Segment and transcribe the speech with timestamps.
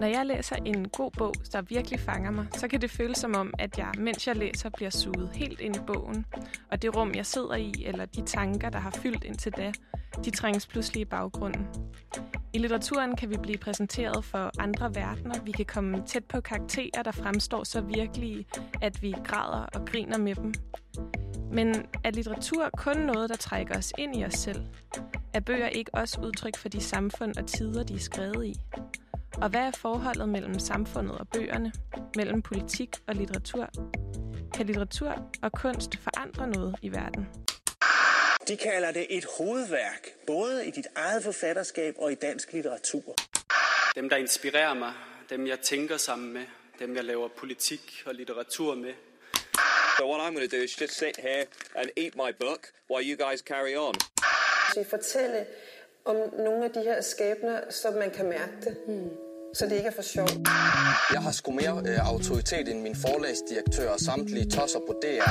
[0.00, 3.34] Når jeg læser en god bog, der virkelig fanger mig, så kan det føles som
[3.34, 6.26] om, at jeg, mens jeg læser, bliver suget helt ind i bogen.
[6.70, 9.72] Og det rum, jeg sidder i, eller de tanker, der har fyldt indtil da,
[10.24, 11.66] de trænges pludselig i baggrunden.
[12.52, 15.42] I litteraturen kan vi blive præsenteret for andre verdener.
[15.42, 18.46] Vi kan komme tæt på karakterer, der fremstår så virkelige,
[18.82, 20.54] at vi græder og griner med dem.
[21.52, 24.66] Men er litteratur kun noget, der trækker os ind i os selv?
[25.34, 28.54] Er bøger ikke også udtryk for de samfund og tider, de er skrevet i?
[29.36, 31.72] Og hvad er forholdet mellem samfundet og bøgerne,
[32.16, 33.68] mellem politik og litteratur?
[34.54, 37.28] Kan litteratur og kunst forandre noget i verden?
[38.48, 43.14] De kalder det et hovedværk, både i dit eget forfatterskab og i dansk litteratur.
[43.94, 44.92] Dem, der inspirerer mig,
[45.30, 46.44] dem jeg tænker sammen med,
[46.78, 48.92] dem jeg laver politik og litteratur med.
[49.98, 53.04] So what I'm going to do is just sit here and eat my book while
[53.10, 53.94] you guys carry on.
[54.74, 55.46] Så fortælle
[56.10, 56.16] om
[56.46, 58.76] nogle af de her skæbner, så man kan mærke det.
[58.86, 59.10] Hmm.
[59.54, 60.32] Så det ikke er for sjovt.
[61.12, 65.30] Jeg har sgu mere øh, autoritet end min forlagsdirektør og samtlige tosser på DR.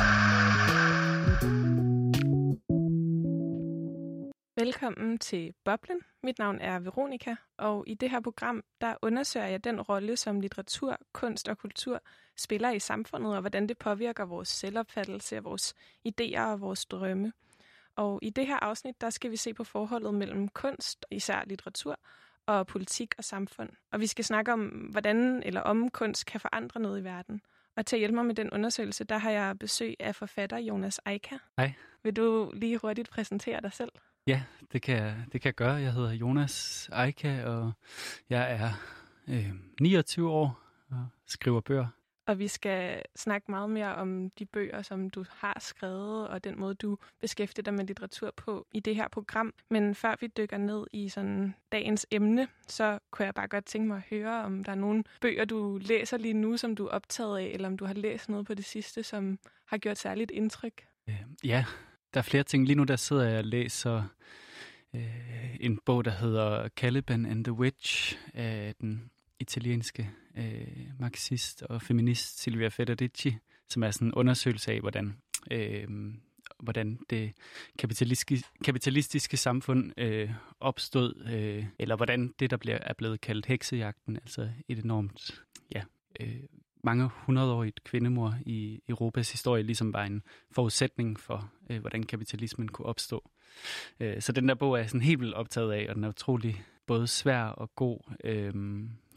[4.59, 5.99] Velkommen til Boblen.
[6.23, 10.41] Mit navn er Veronika, og i det her program, der undersøger jeg den rolle, som
[10.41, 12.01] litteratur, kunst og kultur
[12.37, 15.73] spiller i samfundet, og hvordan det påvirker vores selvopfattelse, vores
[16.07, 17.31] idéer og vores drømme.
[17.95, 21.99] Og i det her afsnit, der skal vi se på forholdet mellem kunst, især litteratur,
[22.45, 23.69] og politik og samfund.
[23.91, 27.41] Og vi skal snakke om, hvordan eller om kunst kan forandre noget i verden.
[27.75, 31.01] Og til at hjælpe mig med den undersøgelse, der har jeg besøg af forfatter Jonas
[31.07, 31.37] Eika.
[31.57, 31.73] Hej.
[32.03, 33.91] Vil du lige hurtigt præsentere dig selv?
[34.27, 35.73] Ja, det kan, jeg, det kan jeg gøre.
[35.73, 37.71] Jeg hedder Jonas Eika, og
[38.29, 38.69] jeg er
[39.27, 39.49] øh,
[39.81, 40.59] 29 år
[40.89, 41.87] og skriver bøger.
[42.29, 46.59] Og vi skal snakke meget mere om de bøger, som du har skrevet, og den
[46.59, 49.53] måde, du beskæftiger dig med litteratur på i det her program.
[49.69, 53.87] Men før vi dykker ned i sådan dagens emne, så kunne jeg bare godt tænke
[53.87, 56.89] mig at høre, om der er nogle bøger, du læser lige nu, som du er
[56.89, 60.31] optaget af, eller om du har læst noget på det sidste, som har gjort særligt
[60.31, 60.85] indtryk.
[61.07, 61.65] Øh, ja,
[62.13, 62.65] der er flere ting.
[62.65, 64.03] Lige nu der sidder jeg og læser
[64.95, 71.81] øh, en bog, der hedder Caliban and the Witch af den italienske øh, marxist og
[71.81, 73.35] feminist Silvia Federici,
[73.67, 75.17] som er sådan en undersøgelse af, hvordan,
[75.51, 75.87] øh,
[76.59, 77.33] hvordan det
[77.79, 80.29] kapitalistiske, kapitalistiske samfund øh,
[80.59, 85.83] opstod, øh, eller hvordan det, der bliver, er blevet kaldt heksejagten, altså et enormt, ja,
[86.19, 86.43] øh,
[86.83, 92.85] mange hundredårigt kvindemor i Europas historie ligesom var en forudsætning for, øh, hvordan kapitalismen kunne
[92.85, 93.29] opstå.
[93.99, 96.09] Øh, så den der bog er jeg sådan helt vildt optaget af, og den er
[96.09, 97.99] utrolig både svær og god.
[98.23, 98.53] Øh,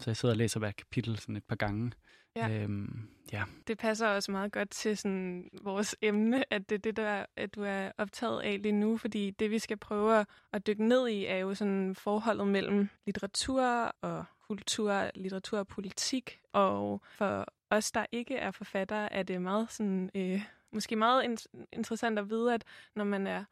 [0.03, 1.93] så jeg sidder og læser hver kapitel sådan et par gange.
[2.37, 2.49] Ja.
[2.51, 3.45] Øhm, ja.
[3.67, 7.55] Det passer også meget godt til sådan vores emne, at det er det, der, at
[7.55, 11.27] du er optaget af lige nu, fordi det, vi skal prøve at dykke ned i,
[11.27, 13.65] er jo sådan forholdet mellem litteratur
[14.01, 16.41] og kultur, litteratur og politik.
[16.53, 20.43] Og for os, der ikke er forfattere, er det meget sådan, øh,
[20.73, 22.65] måske meget in- interessant at vide, at
[22.95, 23.45] når man er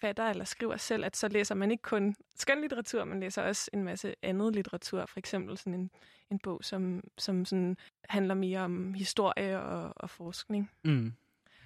[0.00, 3.82] fatter eller skriver selv, at så læser man ikke kun skønlitteratur, man læser også en
[3.82, 5.06] masse andet litteratur.
[5.06, 5.90] For eksempel sådan en,
[6.30, 7.76] en bog, som, som sådan
[8.08, 10.70] handler mere om historie og, og forskning.
[10.84, 11.12] Mm.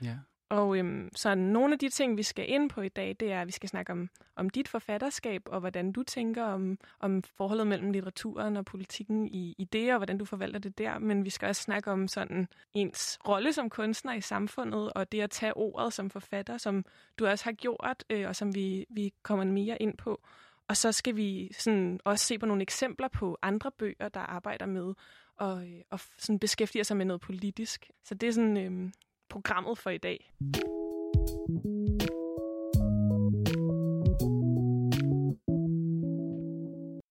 [0.02, 0.16] Ja.
[0.52, 3.40] Og øhm, så nogle af de ting, vi skal ind på i dag, det er,
[3.40, 7.66] at vi skal snakke om, om dit forfatterskab, og hvordan du tænker om, om forholdet
[7.66, 10.98] mellem litteraturen og politikken i, i det, og hvordan du forvalter det der.
[10.98, 15.20] Men vi skal også snakke om sådan ens rolle som kunstner i samfundet, og det
[15.20, 16.84] at tage ordet som forfatter, som
[17.18, 20.20] du også har gjort, øh, og som vi, vi kommer mere ind på.
[20.68, 24.66] Og så skal vi sådan også se på nogle eksempler på andre bøger, der arbejder
[24.66, 24.94] med
[25.36, 25.48] og,
[25.90, 27.90] og øh, sådan beskæftiger sig med noget politisk.
[28.04, 28.56] Så det er sådan...
[28.56, 28.90] Øh,
[29.32, 30.32] programmet for i dag.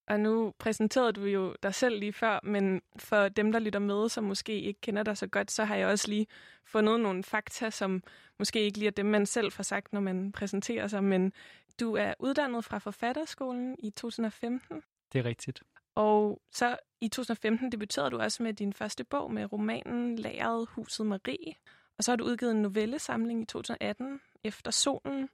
[0.08, 4.10] Og nu præsenterede du jo dig selv lige før, men for dem, der lytter med,
[4.10, 6.28] som måske ikke kender dig så godt, så har jeg også lige
[6.66, 8.04] fundet nogle fakta, som
[8.40, 11.04] måske ikke lige er dem, man selv får sagt, når man præsenterer sig.
[11.04, 11.34] Men
[11.80, 14.82] du er uddannet fra Forfatterskolen i 2015.
[15.14, 15.64] Det er rigtigt.
[15.96, 21.06] Og så i 2015 debuterede du også med din første bog med romanen Lageret Huset
[21.06, 21.54] Marie.
[22.02, 25.30] Og så har du udgivet en novellesamling i 2018, Efter Solen,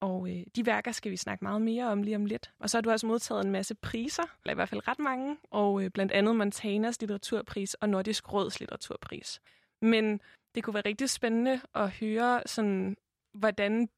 [0.00, 2.50] og øh, de værker skal vi snakke meget mere om lige om lidt.
[2.60, 5.36] Og så har du også modtaget en masse priser, eller i hvert fald ret mange,
[5.50, 9.40] og øh, blandt andet Montanas litteraturpris og Nordisk Råds litteraturpris.
[9.82, 10.20] Men
[10.54, 12.96] det kunne være rigtig spændende at høre, sådan,
[13.34, 13.88] hvordan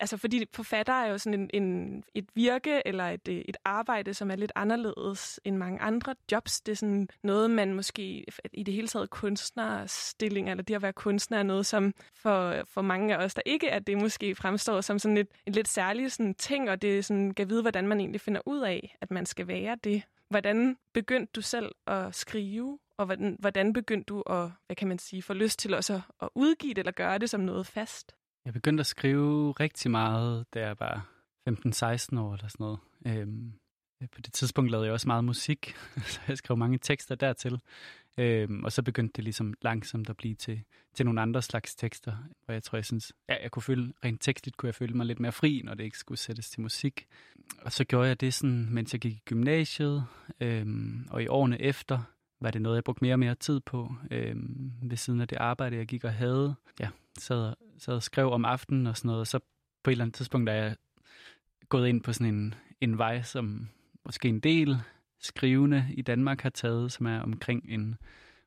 [0.00, 4.14] altså fordi forfatter er jo sådan en, en, et virke eller et, øh, et arbejde,
[4.14, 6.60] som er lidt anderledes end mange andre jobs.
[6.60, 10.92] Det er sådan noget, man måske i det hele taget kunstnerstilling, eller det at være
[10.92, 14.80] kunstner er noget, som for, for mange af os, der ikke er det, måske fremstår
[14.80, 17.88] som sådan et, et lidt særligt sådan ting, og det er sådan, kan vide, hvordan
[17.88, 20.02] man egentlig finder ud af, at man skal være det.
[20.30, 24.98] hvordan begyndte du selv at skrive, og hvordan, hvordan begyndte du at, hvad kan man
[24.98, 28.14] sige, få lyst til også at udgive det, eller gøre det som noget fast?
[28.46, 31.08] Jeg begyndte at skrive rigtig meget, da jeg var
[31.48, 32.78] 15-16 år eller sådan noget.
[33.06, 33.52] Øhm,
[34.02, 35.74] øh, på det tidspunkt lavede jeg også meget musik,
[36.12, 37.60] så jeg skrev mange tekster dertil.
[38.18, 40.62] Øhm, og så begyndte det ligesom langsomt at blive til,
[40.94, 44.22] til nogle andre slags tekster, hvor jeg tror, jeg synes, ja, jeg kunne føle, rent
[44.22, 47.06] tekstligt kunne jeg føle mig lidt mere fri, når det ikke skulle sættes til musik.
[47.58, 50.06] Og så gjorde jeg det sådan, mens jeg gik i gymnasiet,
[50.40, 53.94] øhm, og i årene efter var det noget, jeg brugte mere og mere tid på,
[54.10, 54.34] øh,
[54.82, 56.54] ved siden af det arbejde, jeg gik og havde.
[56.80, 56.88] Ja,
[57.18, 59.38] sad, sad og skrev om aftenen og sådan noget, og så
[59.82, 60.76] på et eller andet tidspunkt er jeg
[61.68, 63.68] gået ind på sådan en, en vej, som
[64.04, 64.78] måske en del
[65.20, 67.96] skrivende i Danmark har taget, som er omkring en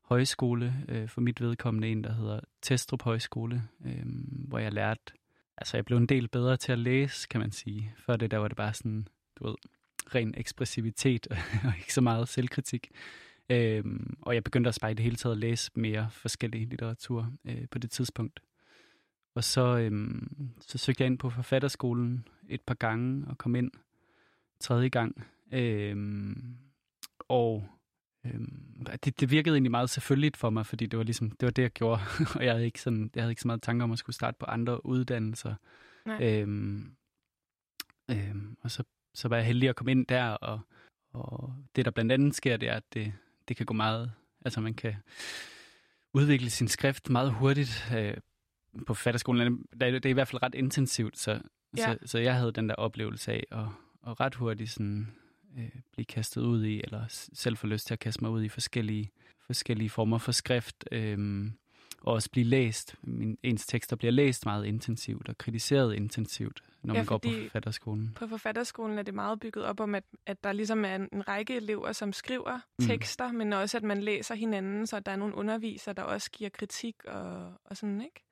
[0.01, 4.03] højskole, øh, for mit vedkommende en, der hedder Testrup Højskole, øh,
[4.47, 5.01] hvor jeg lærte,
[5.57, 7.93] altså jeg blev en del bedre til at læse, kan man sige.
[7.97, 9.07] Før det der var det bare sådan,
[9.39, 9.55] du ved,
[10.15, 11.27] ren ekspressivitet
[11.65, 12.91] og ikke så meget selvkritik.
[13.49, 13.83] Øh,
[14.21, 17.67] og jeg begyndte også bare i det hele taget at læse mere forskellige litteratur øh,
[17.71, 18.39] på det tidspunkt.
[19.35, 20.21] Og så, øh,
[20.61, 23.71] så søgte jeg ind på forfatterskolen et par gange og kom ind
[24.59, 25.25] tredje gang.
[25.53, 26.35] Øh,
[27.19, 27.67] og
[28.25, 31.51] øhm, det, det virkede egentlig meget selvfølgeligt for mig, fordi det var ligesom det var
[31.51, 32.01] det jeg gjorde,
[32.35, 34.37] og jeg havde ikke sådan jeg havde ikke så meget tanker om at skulle starte
[34.39, 35.55] på andre uddannelser.
[36.21, 36.95] Øhm,
[38.11, 40.59] øhm, og så så var jeg heldig at komme ind der og
[41.13, 43.13] og det der blandt andet sker, det er at det
[43.49, 44.11] det kan gå meget,
[44.45, 44.95] altså man kan
[46.13, 48.17] udvikle sin skrift meget hurtigt øh,
[48.87, 49.65] på fatterskolen.
[49.73, 51.41] Det er, det er i hvert fald ret intensivt, så,
[51.77, 51.93] ja.
[51.93, 53.65] så, så jeg havde den der oplevelse af at,
[54.07, 55.07] at ret hurtigt sådan
[55.57, 58.49] øh, blive kastet ud i, eller selv få lyst til at kaste mig ud i
[58.49, 59.11] forskellige,
[59.45, 61.45] forskellige former for skrift, øh,
[62.01, 62.95] og også blive læst.
[63.03, 67.29] Min, ens tekster bliver læst meget intensivt og kritiseret intensivt, når ja, man går på
[67.43, 68.11] forfatterskolen.
[68.15, 71.27] På forfatterskolen er det meget bygget op om, at, at der ligesom er en, en
[71.27, 72.85] række elever, som skriver mm.
[72.85, 76.49] tekster, men også at man læser hinanden, så der er nogle undervisere, der også giver
[76.49, 78.23] kritik og, og sådan, ikke?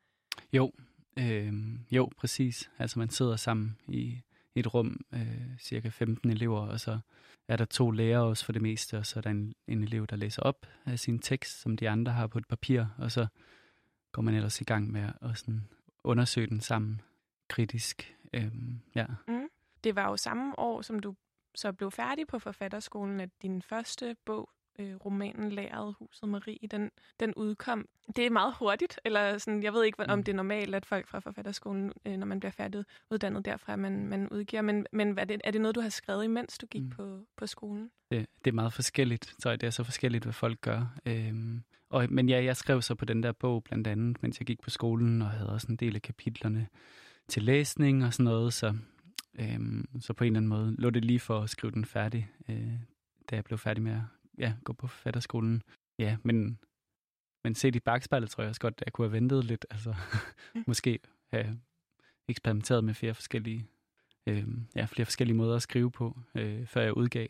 [0.53, 0.71] Jo,
[1.19, 1.53] øh,
[1.91, 2.69] jo, præcis.
[2.79, 4.21] Altså man sidder sammen i
[4.55, 6.99] et rum, øh, cirka 15 elever, og så
[7.47, 10.07] er der to lærere også for det meste, og så er der en, en elev,
[10.07, 13.27] der læser op af sin tekst, som de andre har på et papir, og så
[14.11, 15.67] går man ellers i gang med at sådan
[16.03, 17.01] undersøge den sammen
[17.47, 18.16] kritisk.
[18.33, 19.05] Øhm, ja.
[19.27, 19.47] Mm.
[19.83, 21.15] Det var jo samme år, som du
[21.55, 26.91] så blev færdig på forfatterskolen, at din første bog øh, romanen Læret Huset Marie, den,
[27.19, 27.87] den udkom.
[28.15, 30.23] Det er meget hurtigt, eller sådan, jeg ved ikke, om mm.
[30.23, 34.07] det er normalt, at folk fra forfatterskolen, øh, når man bliver færdig uddannet derfra, man,
[34.07, 34.61] man udgiver.
[34.61, 36.89] Men, men er, det, er det noget, du har skrevet, imens du gik mm.
[36.89, 37.91] på, på skolen?
[38.11, 40.95] Det, det er meget forskelligt, så det er så forskelligt, hvad folk gør.
[41.05, 44.47] Øhm, og, men ja, jeg skrev så på den der bog, blandt andet, mens jeg
[44.47, 46.67] gik på skolen, og havde også en del af kapitlerne
[47.29, 48.75] til læsning og sådan noget, så,
[49.39, 52.29] øhm, så på en eller anden måde lå det lige for at skrive den færdig,
[52.49, 52.73] øh,
[53.29, 54.01] da jeg blev færdig med at
[54.37, 55.63] ja, gå på forfatterskolen.
[55.99, 56.59] Ja, men,
[57.43, 59.65] men set i bagspejlet, tror jeg også godt, at jeg kunne have ventet lidt.
[59.69, 59.95] Altså,
[60.55, 60.63] mm.
[60.67, 60.99] måske
[61.33, 61.59] have
[62.27, 63.67] eksperimenteret med flere forskellige,
[64.27, 67.27] øh, ja, flere forskellige måder at skrive på, øh, før jeg udgav.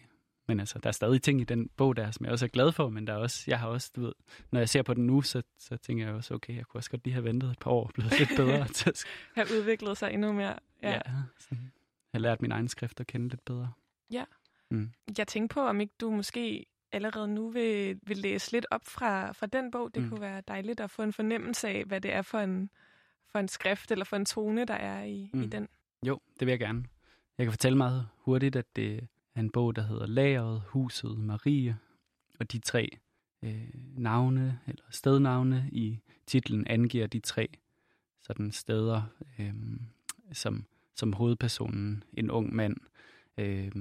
[0.48, 2.72] Men altså, der er stadig ting i den bog der, som jeg også er glad
[2.72, 4.14] for, men der er også, jeg har også, du ved,
[4.52, 6.90] når jeg ser på den nu, så, så tænker jeg også, okay, jeg kunne også
[6.90, 9.04] godt lige have ventet et par år og blevet lidt bedre til at
[9.36, 10.56] Have udviklet sig endnu mere.
[10.84, 11.02] Ja, ja
[11.40, 11.72] sådan,
[12.14, 13.72] har lært min egen skrift at kende lidt bedre.
[14.12, 14.24] Ja.
[14.72, 14.92] Mm.
[15.18, 19.32] Jeg tænker på, om ikke du måske allerede nu vil, vil læse lidt op fra,
[19.32, 19.96] fra den bog.
[19.96, 20.10] Det mm.
[20.10, 22.70] kunne være dejligt at få en fornemmelse af, hvad det er for en,
[23.32, 25.42] for en skrift eller for en tone, der er i, mm.
[25.42, 25.68] i den.
[26.04, 26.84] Jo, det vil jeg gerne.
[27.38, 31.78] Jeg kan fortælle meget hurtigt, at det af en bog, der hedder Lageret, Huset, Marie,
[32.40, 32.98] og de tre
[33.44, 37.50] øh, navne, eller stednavne i titlen angiver de tre
[38.22, 39.02] sådan steder,
[39.40, 39.54] øh,
[40.32, 40.66] som,
[40.96, 42.78] som hovedpersonen, en ung mand,
[43.38, 43.72] øh,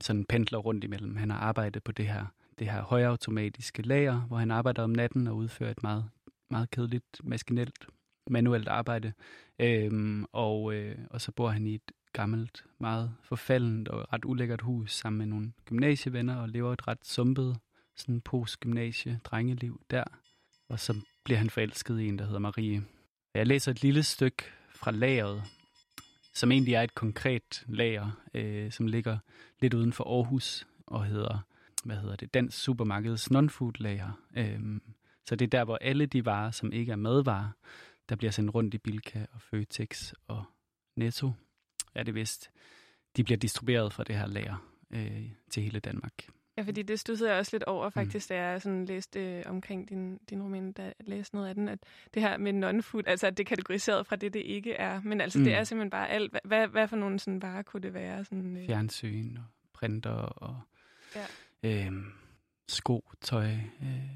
[0.00, 1.16] sådan pendler rundt imellem.
[1.16, 2.26] Han har arbejdet på det her
[2.58, 6.04] det her højautomatiske lager, hvor han arbejder om natten og udfører et meget,
[6.50, 7.86] meget kedeligt maskinelt
[8.26, 9.12] manuelt arbejde.
[9.58, 14.60] Øh, og, øh, og så bor han i et gammelt, meget forfaldent og ret ulækkert
[14.60, 17.58] hus sammen med nogle gymnasievenner og lever et ret sumpet
[17.96, 20.04] sådan post-gymnasie drengeliv der.
[20.68, 22.82] Og så bliver han forelsket i en, der hedder Marie.
[23.34, 24.42] Jeg læser et lille stykke
[24.74, 25.42] fra lageret,
[26.34, 29.18] som egentlig er et konkret lager, øh, som ligger
[29.60, 31.38] lidt uden for Aarhus og hedder
[31.84, 34.10] hvad hedder det, Dansk Supermarkeds non-food lager.
[34.36, 34.80] Øh,
[35.26, 37.48] så det er der, hvor alle de varer, som ikke er madvarer,
[38.08, 40.44] der bliver sendt rundt i Bilka og Føtex og
[40.96, 41.32] Netto,
[41.94, 42.50] er det vist,
[43.16, 46.12] de bliver distribueret fra det her lager øh, til hele Danmark.
[46.56, 48.34] Ja, fordi det stussede jeg også lidt over, faktisk, mm.
[48.34, 51.68] da jeg sådan læste øh, omkring din, din roman, da jeg læste noget af den,
[51.68, 51.78] at
[52.14, 55.00] det her med non-food, altså at det er kategoriseret fra det, det ikke er.
[55.00, 55.44] Men altså, mm.
[55.44, 56.36] det er simpelthen bare alt.
[56.44, 58.24] Hvad, hvad for nogle sådan varer kunne det være?
[58.24, 58.66] Sådan, øh...
[58.66, 60.60] Fjernsyn og printer og
[61.16, 61.24] ja
[61.62, 61.92] øh,
[62.68, 64.10] sko, tøj, øh,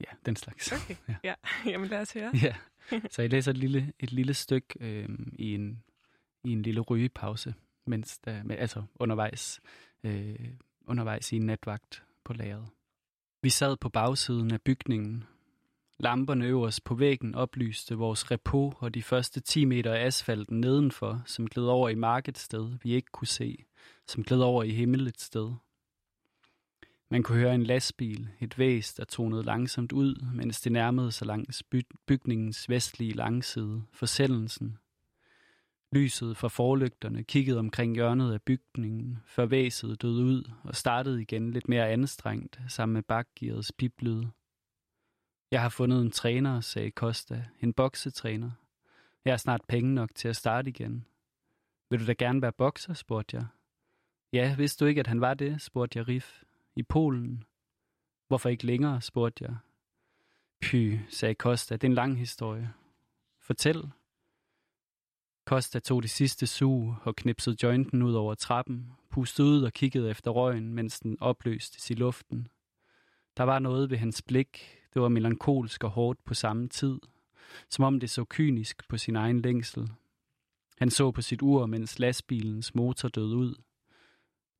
[0.00, 0.72] ja, den slags.
[0.72, 1.14] Okay, ja.
[1.24, 1.34] ja.
[1.70, 2.32] Jamen lad os høre.
[2.42, 2.54] Ja,
[3.12, 5.82] så jeg læser et lille, et lille stykke øh, i, en,
[6.48, 7.54] i en lille rygepause,
[7.86, 9.60] mens der, altså undervejs,
[10.04, 10.48] øh,
[10.86, 12.68] undervejs i en natvagt på lageret.
[13.42, 15.24] Vi sad på bagsiden af bygningen.
[15.98, 21.22] Lamperne øverst på væggen oplyste vores repo og de første 10 meter af asfalten nedenfor,
[21.26, 23.64] som gled over i markedet sted, vi ikke kunne se,
[24.06, 25.52] som gled over i himmel et sted.
[27.10, 31.26] Man kunne høre en lastbil, et væs, der tonede langsomt ud, mens det nærmede sig
[31.26, 31.62] langs
[32.06, 34.78] bygningens vestlige langside, forsendelsen.
[35.92, 41.50] Lyset fra forlygterne kiggede omkring hjørnet af bygningen, før væset døde ud og startede igen
[41.50, 44.30] lidt mere anstrengt sammen med bakgearets piplyde.
[45.50, 48.50] Jeg har fundet en træner, sagde Costa, en boksetræner.
[49.24, 51.06] Jeg har snart penge nok til at starte igen.
[51.90, 53.46] Vil du da gerne være bokser, spurgte jeg.
[54.32, 56.42] Ja, vidste du ikke, at han var det, spurgte jeg Riff.
[56.76, 57.44] I Polen.
[58.26, 59.56] Hvorfor ikke længere, spurgte jeg.
[60.60, 62.72] Py, sagde Costa, det er en lang historie.
[63.40, 63.90] Fortæl.
[65.48, 70.10] Costa tog det sidste sug og knipsede jointen ud over trappen, pustede ud og kiggede
[70.10, 72.48] efter røgen, mens den opløstes i luften.
[73.36, 76.98] Der var noget ved hans blik, det var melankolsk og hårdt på samme tid,
[77.70, 79.90] som om det så kynisk på sin egen længsel.
[80.78, 83.54] Han så på sit ur, mens lastbilens motor døde ud.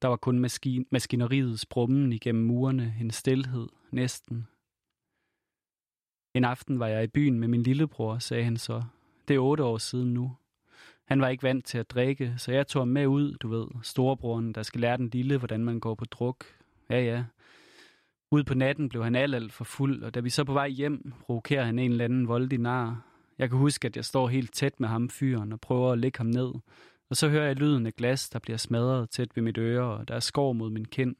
[0.02, 4.46] Der var kun maskin maskineriets brummen igennem murene, en stilhed, næsten.
[6.34, 8.82] En aften var jeg i byen med min lillebror, sagde han så.
[9.28, 10.36] Det er otte år siden nu.
[11.08, 13.66] Han var ikke vant til at drikke, så jeg tog ham med ud, du ved,
[13.82, 16.44] storebroren, der skal lære den lille, hvordan man går på druk.
[16.90, 17.24] Ja, ja.
[18.30, 20.68] Ud på natten blev han alt, alt for fuld, og da vi så på vej
[20.68, 23.02] hjem, provokerer han en eller anden voldig nar.
[23.38, 26.18] Jeg kan huske, at jeg står helt tæt med ham fyren og prøver at lægge
[26.18, 26.52] ham ned.
[27.10, 30.08] Og så hører jeg lyden af glas, der bliver smadret tæt ved mit øre, og
[30.08, 31.16] der er skår mod min kind.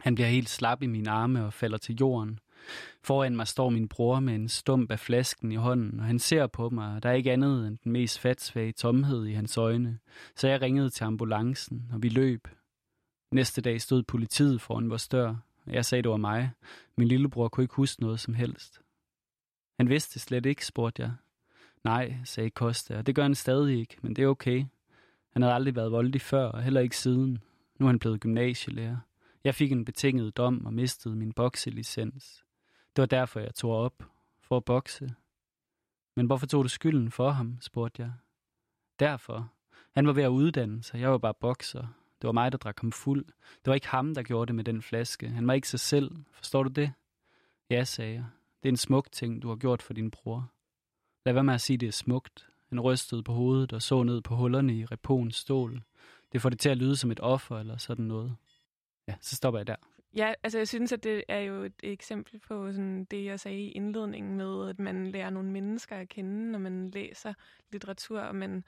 [0.00, 2.38] Han bliver helt slap i mine arme og falder til jorden.
[3.02, 6.46] Foran mig står min bror med en stump af flasken i hånden, og han ser
[6.46, 9.98] på mig, og der er ikke andet end den mest fatsvage tomhed i hans øjne.
[10.36, 12.48] Så jeg ringede til ambulancen, og vi løb.
[13.32, 15.28] Næste dag stod politiet foran vores dør,
[15.66, 16.50] og jeg sagde, det var mig.
[16.96, 18.80] Min lillebror kunne ikke huske noget som helst.
[19.78, 21.12] Han vidste slet ikke, spurgte jeg.
[21.84, 24.64] Nej, sagde Costa, og det gør han stadig ikke, men det er okay.
[25.32, 27.38] Han havde aldrig været voldelig før, og heller ikke siden.
[27.78, 28.96] Nu er han blevet gymnasielærer.
[29.44, 32.44] Jeg fik en betinget dom og mistede min bokselicens.
[32.98, 34.02] Det var derfor, jeg tog op.
[34.40, 35.14] For at bokse.
[36.16, 38.12] Men hvorfor tog du skylden for ham, spurgte jeg.
[38.98, 39.52] Derfor.
[39.94, 41.00] Han var ved at uddanne sig.
[41.00, 41.80] Jeg var bare bokser.
[42.20, 43.24] Det var mig, der drak ham fuld.
[43.24, 45.28] Det var ikke ham, der gjorde det med den flaske.
[45.28, 46.16] Han var ikke sig selv.
[46.32, 46.92] Forstår du det?
[47.70, 48.24] Ja, sagde jeg.
[48.62, 50.50] Det er en smuk ting, du har gjort for din bror.
[51.24, 52.48] Lad være med at sige, det er smukt.
[52.68, 55.82] Han rystede på hovedet og så ned på hullerne i repons stål.
[56.32, 58.36] Det får det til at lyde som et offer eller sådan noget.
[59.08, 59.87] Ja, så stopper jeg der.
[60.16, 63.58] Ja, altså jeg synes, at det er jo et eksempel på sådan det, jeg sagde
[63.58, 67.34] i indledningen med, at man lærer nogle mennesker at kende, når man læser
[67.72, 68.64] litteratur, og man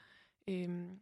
[0.47, 0.99] øhm,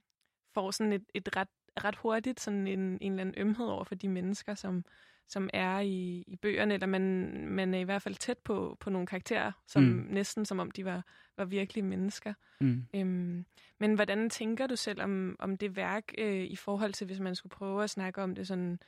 [0.53, 1.47] får sådan et, et ret,
[1.83, 4.85] ret hurtigt sådan en, en eller anden ømhed over for de mennesker, som,
[5.27, 8.89] som er i, i bøgerne, eller man, man er i hvert fald tæt på, på
[8.89, 10.07] nogle karakterer, som mm.
[10.09, 11.05] næsten som om de var,
[11.37, 12.33] var virkelige mennesker.
[12.61, 12.85] Mm.
[12.95, 13.45] Øhm,
[13.79, 17.35] men hvordan tænker du selv om, om det værk øh, i forhold til, hvis man
[17.35, 18.79] skulle prøve at snakke om det sådan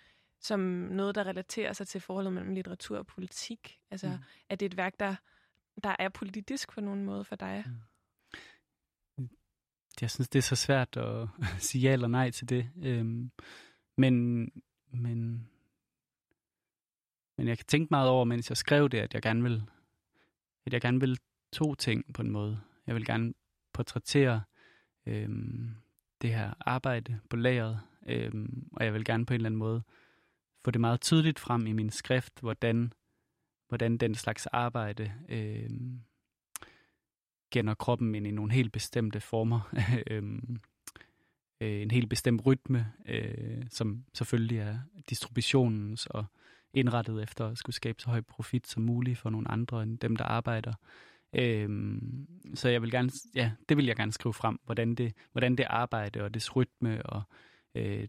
[0.41, 0.59] som
[0.91, 3.79] noget, der relaterer sig til forholdet mellem litteratur og politik?
[3.91, 4.23] Altså, mm.
[4.49, 5.15] er det et værk, der,
[5.83, 7.63] der er politisk på nogen måde for dig?
[7.67, 9.29] Mm.
[10.01, 11.27] Jeg synes, det er så svært at
[11.67, 12.69] sige ja eller nej til det.
[12.83, 13.31] Øhm,
[13.97, 14.43] men,
[14.93, 15.47] men,
[17.37, 19.63] men jeg kan tænke meget over, mens jeg skrev det, at jeg gerne vil,
[20.65, 21.17] at jeg gerne vil
[21.51, 22.61] to ting på en måde.
[22.87, 23.33] Jeg vil gerne
[23.73, 24.43] portrættere
[25.05, 25.75] øhm,
[26.21, 29.83] det her arbejde på lageret, øhm, og jeg vil gerne på en eller anden måde
[30.65, 32.93] få det meget tydeligt frem i min skrift, hvordan,
[33.67, 35.69] hvordan den slags arbejde øh,
[37.51, 39.73] gender kroppen ind i nogle helt bestemte former.
[40.07, 40.23] Øh,
[41.61, 46.25] øh, en helt bestemt rytme, øh, som selvfølgelig er distributionens og
[46.73, 50.15] indrettet efter at skulle skabe så høj profit som muligt for nogle andre end dem,
[50.15, 50.73] der arbejder.
[51.35, 55.55] Øhm, så jeg vil gerne, ja, det vil jeg gerne skrive frem, hvordan det, hvordan
[55.55, 57.50] det arbejde og dets rytme og øh,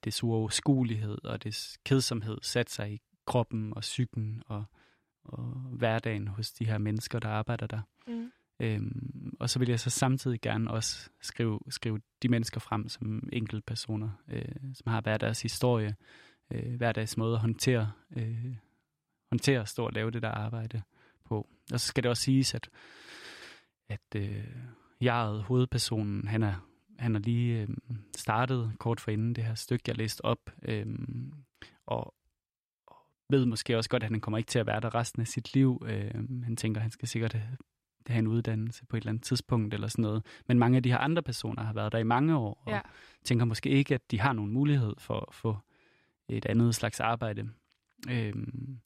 [0.04, 4.64] dets uoverskuelighed og dets kedsomhed sat sig i kroppen og psyken og,
[5.24, 7.80] og hverdagen hos de her mennesker, der arbejder der.
[8.06, 8.32] Mm.
[8.60, 13.28] Øhm, og så vil jeg så samtidig gerne også skrive, skrive de mennesker frem som
[13.32, 15.96] enkeltpersoner, øh, som har hver deres historie,
[16.50, 18.56] øh, hver deres måde at håndtere, øh,
[19.30, 20.82] håndtere at stå og lave det der arbejde
[21.24, 21.48] på.
[21.72, 22.68] Og så skal det også siges, at,
[23.88, 24.46] at øh,
[25.00, 27.68] jeg, hovedpersonen, han er han har lige øh,
[28.16, 30.50] startet kort for inden det her stykke, jeg læste op.
[30.62, 30.86] Øh,
[31.86, 32.14] og,
[32.86, 32.96] og
[33.28, 35.54] ved måske også godt, at han kommer ikke til at være der resten af sit
[35.54, 35.82] liv.
[35.86, 37.36] Øh, han tænker, at han skal sikkert
[38.06, 40.26] have en uddannelse på et eller andet tidspunkt eller sådan noget.
[40.46, 42.80] Men mange af de her andre personer har været der i mange år, og ja.
[43.24, 45.56] tænker måske ikke, at de har nogen mulighed for at få
[46.28, 47.50] et andet slags arbejde.
[48.10, 48.78] Øhm,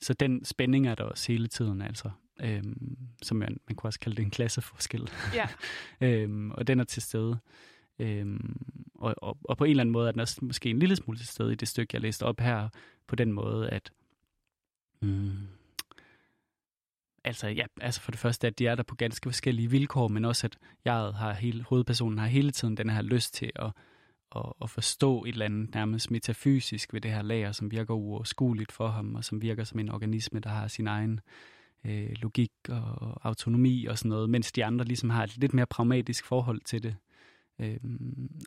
[0.00, 2.10] så den spænding er der også hele tiden, altså.
[2.40, 5.10] Øhm, som man, man kunne også kalde det en klasseforskel.
[5.34, 5.48] Ja.
[6.06, 7.38] øhm, og den er til stede.
[7.98, 8.56] Øhm,
[8.94, 11.18] og, og, og på en eller anden måde er den også måske en lille smule
[11.18, 12.68] til stede i det stykke, jeg læste op her,
[13.06, 13.92] på den måde, at
[15.00, 15.32] mm,
[17.24, 20.24] altså, ja, altså for det første, at de er der på ganske forskellige vilkår, men
[20.24, 23.72] også, at jeg har hele, hovedpersonen har hele tiden den her lyst til at,
[24.36, 28.72] at, at forstå et eller andet nærmest metafysisk ved det her lager, som virker uoverskueligt
[28.72, 31.20] for ham, og som virker som en organisme, der har sin egen øh,
[31.86, 35.66] Øh, logik og autonomi og sådan noget, mens de andre ligesom har et lidt mere
[35.66, 36.96] pragmatisk forhold til det.
[37.58, 37.80] Øh,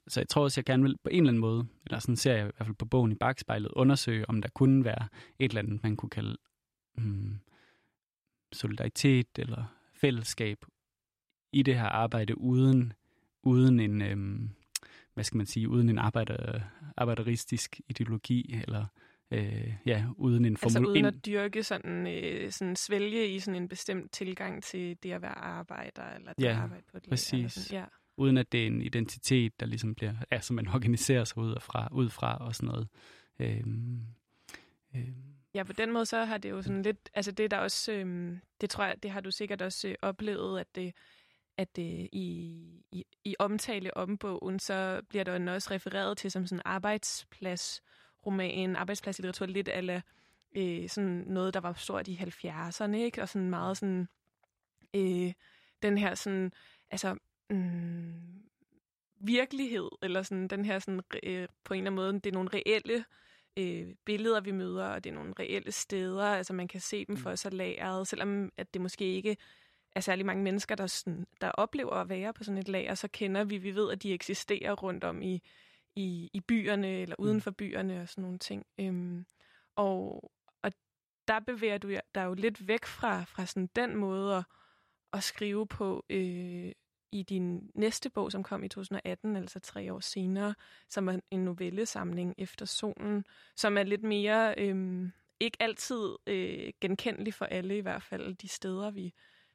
[0.08, 2.34] så jeg tror også, jeg gerne vil på en eller anden måde, eller sådan ser
[2.34, 5.08] jeg i hvert fald på bogen i bagspejlet, undersøge, om der kunne være
[5.40, 6.38] et eller andet, man kunne kalde
[6.98, 7.40] mm,
[8.54, 9.64] solidaritet eller
[9.94, 10.66] fællesskab
[11.54, 12.94] i det her arbejde, uden,
[13.44, 14.50] uden en, Øh,
[15.14, 16.60] hvad skal man sige, uden en arbejder,
[16.98, 18.86] arbejderistisk ideologi, eller
[19.32, 20.78] øh, ja, uden en formul...
[20.78, 25.12] Altså uden at dyrke sådan, øh, sådan svælge i sådan en bestemt tilgang til det
[25.12, 27.54] at være arbejder, eller det ja, at arbejde på et præcis.
[27.54, 27.86] Sådan, ja.
[28.18, 31.88] Uden at det er en identitet, der ligesom bliver, som man organiserer sig ud fra,
[31.92, 32.88] ud fra og sådan noget.
[33.40, 34.02] Øhm,
[34.96, 37.58] øhm, Ja, på den måde så har det jo sådan lidt, altså det er der
[37.58, 40.94] også, øhm, det tror jeg, det har du sikkert også øh, oplevet, at det,
[41.58, 46.48] at det i, i, i omtale om bogen, så bliver der også refereret til som
[46.48, 47.82] sådan arbejdsplads
[48.26, 50.02] roman, arbejdspladslitteratur, lidt eller
[50.56, 53.22] øh, sådan noget, der var stort i 70'erne, ikke?
[53.22, 54.08] Og sådan meget sådan,
[54.94, 55.34] øh,
[55.82, 56.52] den her sådan,
[56.92, 57.18] altså,
[57.50, 58.14] mm,
[59.20, 62.50] virkelighed, eller sådan den her sådan, øh, på en eller anden måde, det er nogle
[62.54, 63.06] reelle
[63.58, 66.26] øh, billeder, vi møder, og det er nogle reelle steder.
[66.26, 67.22] Altså man kan se dem mm.
[67.22, 69.38] for sig lageret, selvom at det måske ikke
[69.96, 73.08] er særlig mange mennesker, der, sådan, der oplever at være på sådan et lager, så
[73.08, 75.42] kender vi, vi ved, at de eksisterer rundt om i,
[75.96, 77.42] i, i byerne eller uden mm.
[77.42, 78.66] for byerne og sådan nogle ting.
[78.80, 79.26] Øhm,
[79.76, 80.32] og,
[80.62, 80.72] og
[81.28, 84.44] der bevæger du dig jo lidt væk fra, fra sådan den måde at,
[85.14, 86.72] at skrive på, øh,
[87.12, 90.56] i din næste bog, som kom i 2018, altså tre år senere,
[90.90, 97.34] som er en novellesamling efter solen, som er lidt mere, øh, ikke altid øh, genkendelig
[97.34, 99.14] for alle i hvert fald, de steder, vi,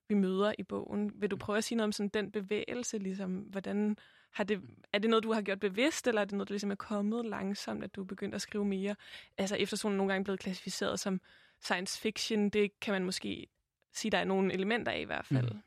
[0.09, 1.13] vi møder i bogen.
[1.15, 3.97] Vil du prøve at sige noget om sådan den bevægelse, ligesom, hvordan
[4.31, 4.61] har det,
[4.93, 7.27] er det noget, du har gjort bevidst, eller er det noget, der ligesom er kommet
[7.27, 8.97] langsomt, at du er begyndt at skrive mere?
[9.39, 11.21] Altså efter solen nogle gange blevet klassificeret som
[11.61, 13.47] science fiction, det kan man måske
[13.93, 15.51] sige, der er nogle elementer af i hvert fald.
[15.51, 15.61] Mm.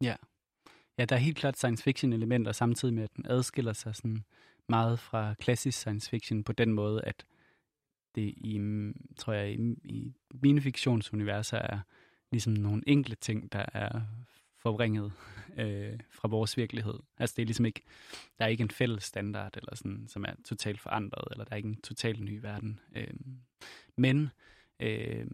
[0.00, 0.16] Ja.
[0.98, 4.24] Ja, der er helt klart science fiction elementer, samtidig med, at den adskiller sig sådan
[4.68, 7.24] meget fra klassisk science fiction på den måde, at
[8.14, 8.60] det i,
[9.16, 11.78] tror jeg, i, i mine fiktionsuniverser er
[12.30, 14.00] ligesom nogle enkle ting, der er
[14.64, 15.12] forvrænget
[15.58, 16.94] øh, fra vores virkelighed.
[17.18, 17.82] Altså det er ligesom ikke,
[18.38, 21.56] der er ikke en fælles standard, eller sådan, som er totalt forandret, eller der er
[21.56, 22.80] ikke en totalt ny verden.
[22.96, 23.14] Øh,
[23.96, 24.30] men,
[24.80, 25.26] øh,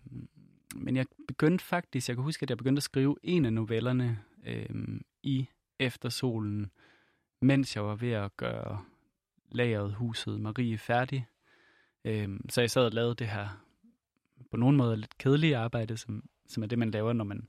[0.75, 4.19] men jeg begyndte faktisk, jeg kan huske, at jeg begyndte at skrive en af novellerne
[4.47, 6.71] øh, i Eftersolen,
[7.41, 8.85] mens jeg var ved at gøre
[9.53, 11.27] lageret huset Marie færdig.
[12.05, 13.65] Øh, så jeg sad og lavede det her
[14.51, 17.49] på nogen måde lidt kedelige arbejde, som, som er det, man laver, når man,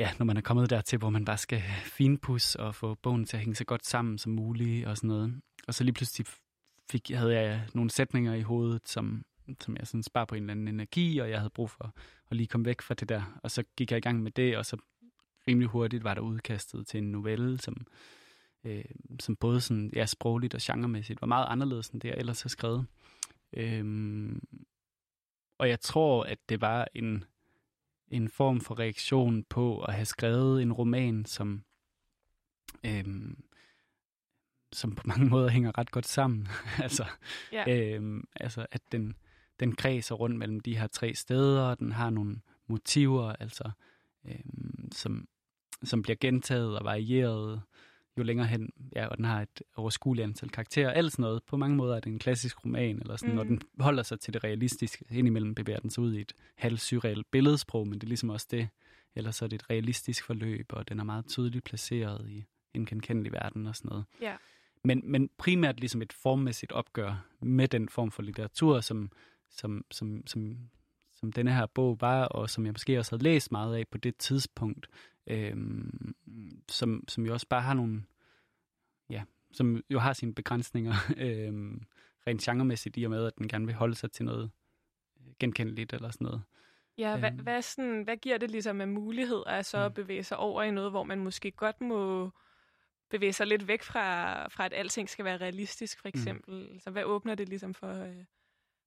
[0.00, 3.36] ja, når man er kommet dertil, hvor man bare skal finpus og få bogen til
[3.36, 5.40] at hænge så godt sammen som muligt og sådan noget.
[5.68, 6.26] Og så lige pludselig
[6.90, 9.24] fik, havde jeg nogle sætninger i hovedet, som,
[9.60, 11.94] som jeg sådan spar på en eller anden energi, og jeg havde brug for
[12.30, 13.40] at lige komme væk fra det der.
[13.42, 14.76] Og så gik jeg i gang med det, og så
[15.48, 17.86] rimelig hurtigt var der udkastet til en novelle, som,
[18.64, 18.84] øh,
[19.20, 22.48] som både sådan, ja, sprogligt og genremæssigt var meget anderledes end det, jeg ellers har
[22.48, 22.86] skrevet.
[23.52, 24.40] Øhm,
[25.58, 27.24] og jeg tror, at det var en,
[28.10, 31.64] en form for reaktion på at have skrevet en roman, som,
[32.86, 33.04] øh,
[34.72, 36.48] som på mange måder hænger ret godt sammen.
[36.82, 37.04] altså,
[37.54, 38.00] yeah.
[38.02, 39.14] øh, altså, at den,
[39.60, 43.70] den kredser rundt mellem de her tre steder, og den har nogle motiver, altså
[44.24, 44.40] øh,
[44.92, 45.28] som,
[45.84, 47.62] som bliver gentaget og varieret
[48.20, 51.42] jo længere hen, ja, og den har et overskueligt antal karakterer, alt sådan noget.
[51.42, 53.36] På mange måder er det en klassisk roman, eller sådan, mm.
[53.36, 55.04] når den holder sig til det realistiske.
[55.10, 58.68] Indimellem bevæger den sig ud i et halvsyrrealt billedsprog, men det er ligesom også det.
[59.14, 62.86] Ellers så er det et realistisk forløb, og den er meget tydeligt placeret i en
[62.86, 64.04] genkendelig verden og sådan noget.
[64.20, 64.36] Ja.
[64.84, 69.10] Men, men primært ligesom et formmæssigt opgør med den form for litteratur, som,
[69.50, 70.56] som, som, som
[71.20, 73.98] som denne her bog var, og som jeg måske også havde læst meget af på
[73.98, 74.88] det tidspunkt,
[75.26, 76.14] øhm,
[76.68, 78.02] som, som jo også bare har nogle,
[79.10, 81.82] ja, som jo har sine begrænsninger, øhm,
[82.26, 84.50] rent genremæssigt i og med, at den gerne vil holde sig til noget
[85.38, 86.42] genkendeligt eller sådan noget.
[86.98, 87.42] Ja, hvad, Øhm.
[87.42, 90.70] hvad, sådan, hvad giver det ligesom af mulighed at så at bevæge sig over i
[90.70, 92.30] noget, hvor man måske godt må
[93.10, 96.68] bevæge sig lidt væk fra, fra at alting skal være realistisk, for eksempel?
[96.72, 96.78] Mm.
[96.78, 98.24] Så hvad åbner det ligesom for øh,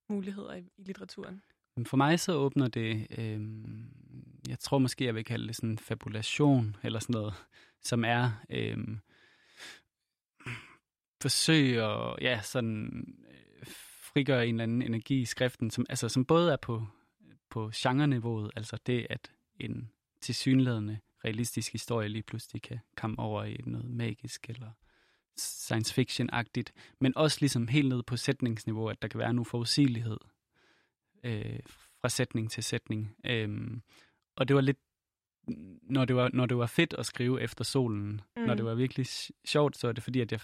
[0.10, 1.44] muligheder i, i litteraturen?
[1.86, 3.42] For mig så åbner det, øh,
[4.50, 7.34] jeg tror måske, jeg vil kalde det sådan en fabulation, eller sådan noget,
[7.82, 8.78] som er øh,
[11.24, 13.68] forsøg at ja, sådan, øh,
[14.14, 16.88] frigøre en eller anden energi i skriften, som, altså, som både er på,
[17.50, 19.90] på genreniveauet, altså det, at en
[20.22, 24.72] tilsyneladende realistisk historie lige pludselig kan komme over i noget magisk eller
[25.38, 30.18] science fiction-agtigt, men også ligesom helt ned på sætningsniveau, at der kan være en uforudsigelighed
[31.24, 31.60] øh,
[32.02, 33.16] fra sætning til sætning.
[33.26, 33.82] Øhm,
[34.36, 34.78] og det var lidt,
[35.82, 38.42] når det var, når det var fedt at skrive efter solen, mm.
[38.42, 40.40] når det var virkelig sj- sjovt, så var det fordi, at jeg,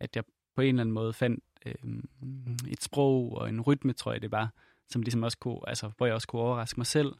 [0.00, 2.08] at jeg på en eller anden måde fandt øhm,
[2.68, 4.52] et sprog og en rytme, tror jeg det var,
[4.88, 7.12] som ligesom også kunne, altså, hvor jeg også kunne overraske mig selv.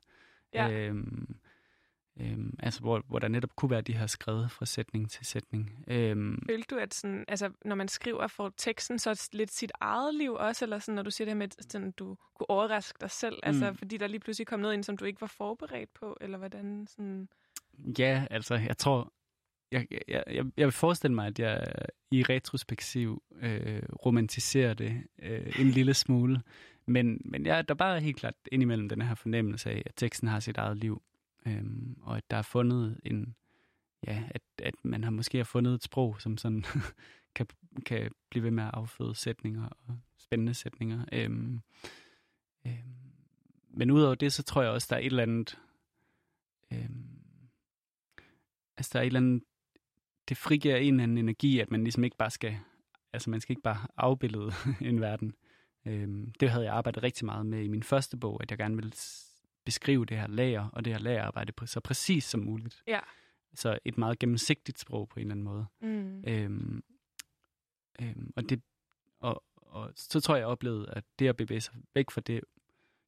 [0.55, 0.71] Ja.
[0.71, 1.37] Øhm,
[2.21, 5.85] øhm, altså, hvor, hvor der netop kunne være de her skrevet fra sætning til sætning.
[5.89, 10.15] Øhm, Følte du, at sådan, altså, når man skriver for teksten, så lidt sit eget
[10.15, 12.97] liv også, eller sådan, når du siger det her med, at sådan, du kunne overraske
[13.01, 13.49] dig selv, mm.
[13.49, 16.39] altså, fordi der lige pludselig kom noget ind, som du ikke var forberedt på, eller
[16.39, 17.29] hvordan sådan...
[17.99, 19.13] Ja, altså, jeg tror,
[19.73, 21.65] jeg, jeg, jeg, jeg vil forestille mig, at jeg
[22.11, 26.43] i retrospektiv øh, romantiserer det øh, en lille smule.
[26.87, 30.29] Men, men jeg, der er bare helt klart indimellem den her fornemmelse af, at teksten
[30.29, 31.03] har sit eget liv.
[31.47, 31.65] Øh,
[32.03, 33.35] og at der er fundet en,
[34.07, 36.65] ja, at, at man har måske har fundet et sprog, som sådan
[37.37, 37.47] kan,
[37.87, 41.05] kan blive ved med at afføde sætninger og spændende sætninger.
[41.13, 41.61] Øhm,
[42.67, 42.95] øhm,
[43.71, 45.59] men udover det, så tror jeg også, der er et eller andet,
[46.73, 47.25] øhm,
[48.77, 49.43] altså der er et eller andet,
[50.29, 52.59] det frigiver en eller anden energi, at man ligesom ikke bare skal,
[53.13, 55.35] altså man skal ikke bare afbillede en verden.
[55.87, 58.77] Øhm, det havde jeg arbejdet rigtig meget med i min første bog, at jeg gerne
[58.77, 58.93] ville
[59.65, 62.83] beskrive det her lager, og det her lagerarbejde på så præcis som muligt.
[62.87, 63.01] Ja.
[63.55, 65.67] Så et meget gennemsigtigt sprog på en eller anden måde.
[65.81, 66.25] Mm.
[66.27, 66.85] Øhm,
[68.01, 68.63] øhm, og, det,
[69.21, 72.41] og, og så tror jeg, jeg oplevede, at det at bevæge sig væk fra det,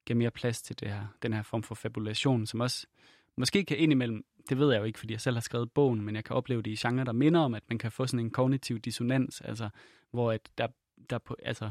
[0.07, 2.87] giver mere plads til det her, den her form for fabulation, som også
[3.37, 6.14] måske kan indimellem, det ved jeg jo ikke, fordi jeg selv har skrevet bogen, men
[6.14, 8.31] jeg kan opleve det i genre, der minder om, at man kan få sådan en
[8.31, 9.68] kognitiv dissonans, altså
[10.11, 10.68] hvor at der,
[11.11, 11.70] der på, altså,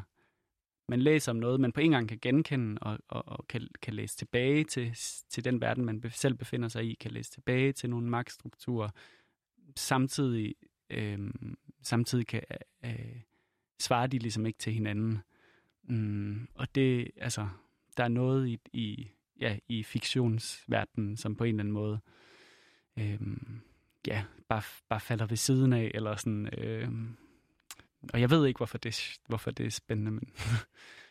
[0.90, 3.94] man læser om noget, man på en gang kan genkende og, og, og kan, kan
[3.94, 4.92] læse tilbage til,
[5.30, 8.90] til den verden, man selv befinder sig i, kan læse tilbage til nogle magtstrukturer,
[9.76, 10.56] samtidig,
[10.90, 11.20] øh,
[11.82, 12.42] samtidig kan
[12.86, 13.22] øh,
[13.80, 15.20] svare de ligesom ikke til hinanden.
[15.84, 17.48] Mm, og det, altså,
[17.98, 22.00] der er noget i, i, ja, i fiktionsverdenen, som på en eller anden måde
[23.00, 23.20] øh,
[24.08, 26.90] ja, bare, bare falder ved siden af, eller sådan, øh,
[28.14, 30.30] og jeg ved ikke, hvorfor det, hvorfor det er spændende, men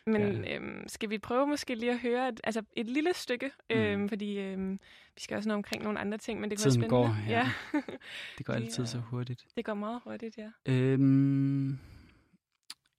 [0.07, 0.55] Men Ja.
[0.55, 4.09] øhm, skal vi prøve måske lige at høre et, altså et lille stykke, øhm, Mm.
[4.09, 4.71] fordi øhm,
[5.15, 7.15] vi skal også nå omkring nogle andre ting, men det kunne Tiden være spændende.
[7.25, 7.51] går, ja.
[7.73, 7.81] ja.
[8.37, 9.45] det går altid er- så hurtigt.
[9.57, 10.51] det går meget hurtigt, ja.
[10.65, 11.77] Øhm,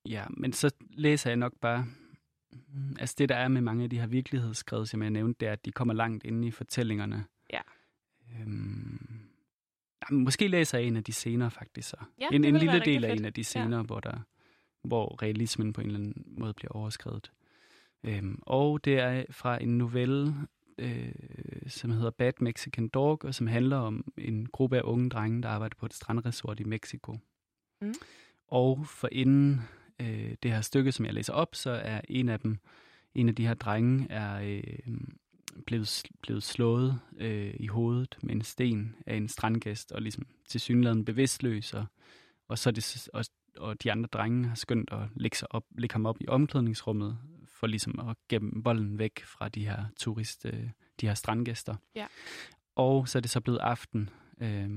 [0.05, 1.85] ja, men så læser jeg nok bare...
[2.73, 5.47] mm, Altså det, der er med mange af de her virkelighedsskrevet, som jeg nævnte, det
[5.47, 7.25] er, at de kommer langt inde i fortællingerne.
[7.53, 7.61] Ja.
[8.41, 8.99] Øhm,
[10.09, 11.97] jamen, måske læser jeg en af de scener faktisk så.
[12.19, 13.19] Ja, en en lille del af fedt.
[13.19, 13.83] en af de scener, ja.
[13.83, 14.19] hvor, der,
[14.81, 17.31] hvor realismen på en eller anden måde bliver overskrevet.
[18.03, 20.33] Øhm, og det er fra en novelle,
[20.77, 21.11] øh,
[21.67, 25.49] som hedder Bad Mexican Dog, og som handler om en gruppe af unge drenge, der
[25.49, 27.17] arbejder på et strandresort i Mexico.
[27.81, 27.93] Mm.
[28.47, 29.61] Og for inden
[29.99, 32.57] øh, det her stykke, som jeg læser op, så er en af dem,
[33.15, 34.97] en af de her drenge, er øh,
[35.65, 40.61] blevet, blevet slået øh, i hovedet med en sten af en strandgæst, og ligesom til
[40.61, 41.85] synligheden bevidstløs, og,
[42.47, 43.25] og, så det, og,
[43.57, 47.17] og de andre drenge har skyndt at lægge, sig op, lægge ham op i omklædningsrummet,
[47.47, 50.69] for ligesom at gemme bolden væk fra de her turist, øh,
[51.01, 51.75] de her strandgæster.
[51.95, 52.07] Ja.
[52.75, 54.09] Og så er det så blevet aften,
[54.41, 54.69] øh,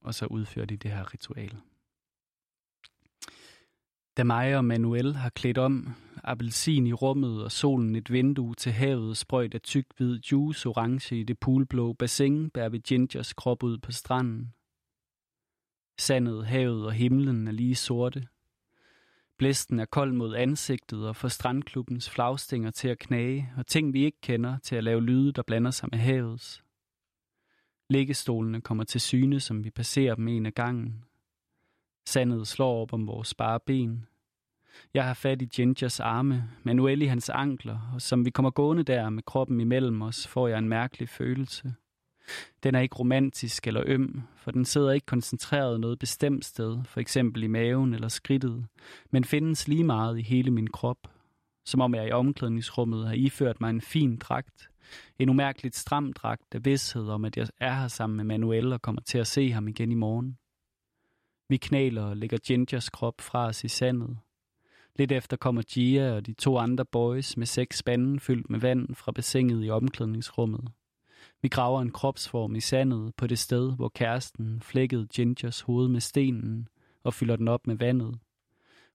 [0.00, 1.56] og så udfører de det her ritual.
[4.18, 8.72] Da mig og Manuel har klædt om, appelsin i rummet og solen et vindue til
[8.72, 13.62] havet, sprøjt af tyk hvid juice orange i det poolblå bassin, bærer vi Gingers krop
[13.62, 14.54] ud på stranden.
[15.98, 18.28] Sandet, havet og himlen er lige sorte.
[19.38, 24.04] Blæsten er kold mod ansigtet og får strandklubbens flagstænger til at knage, og ting vi
[24.04, 26.62] ikke kender til at lave lyde, der blander sig med havets.
[27.90, 31.04] Liggestolene kommer til syne, som vi passerer dem en af gangen.
[32.08, 34.06] Sandet slår op om vores bare ben.
[34.94, 38.82] Jeg har fat i Gingers arme, Manuel i hans ankler, og som vi kommer gående
[38.82, 41.74] der med kroppen imellem os, får jeg en mærkelig følelse.
[42.62, 47.00] Den er ikke romantisk eller øm, for den sidder ikke koncentreret noget bestemt sted, for
[47.00, 48.66] eksempel i maven eller skridtet,
[49.10, 51.08] men findes lige meget i hele min krop.
[51.64, 54.70] som om jeg i omklædningsrummet har iført mig en fin dragt.
[55.18, 58.82] En umærkeligt stram dragt af vidshed om, at jeg er her sammen med Manuel og
[58.82, 60.38] kommer til at se ham igen i morgen.
[61.48, 64.18] Vi knæler og lægger Gingers krop fra os i sandet.
[64.96, 68.94] Lidt efter kommer Gia og de to andre boys med seks spanden fyldt med vand
[68.94, 70.68] fra bassinet i omklædningsrummet.
[71.42, 76.00] Vi graver en kropsform i sandet på det sted, hvor kæresten flækkede Gingers hoved med
[76.00, 76.68] stenen
[77.02, 78.18] og fylder den op med vandet.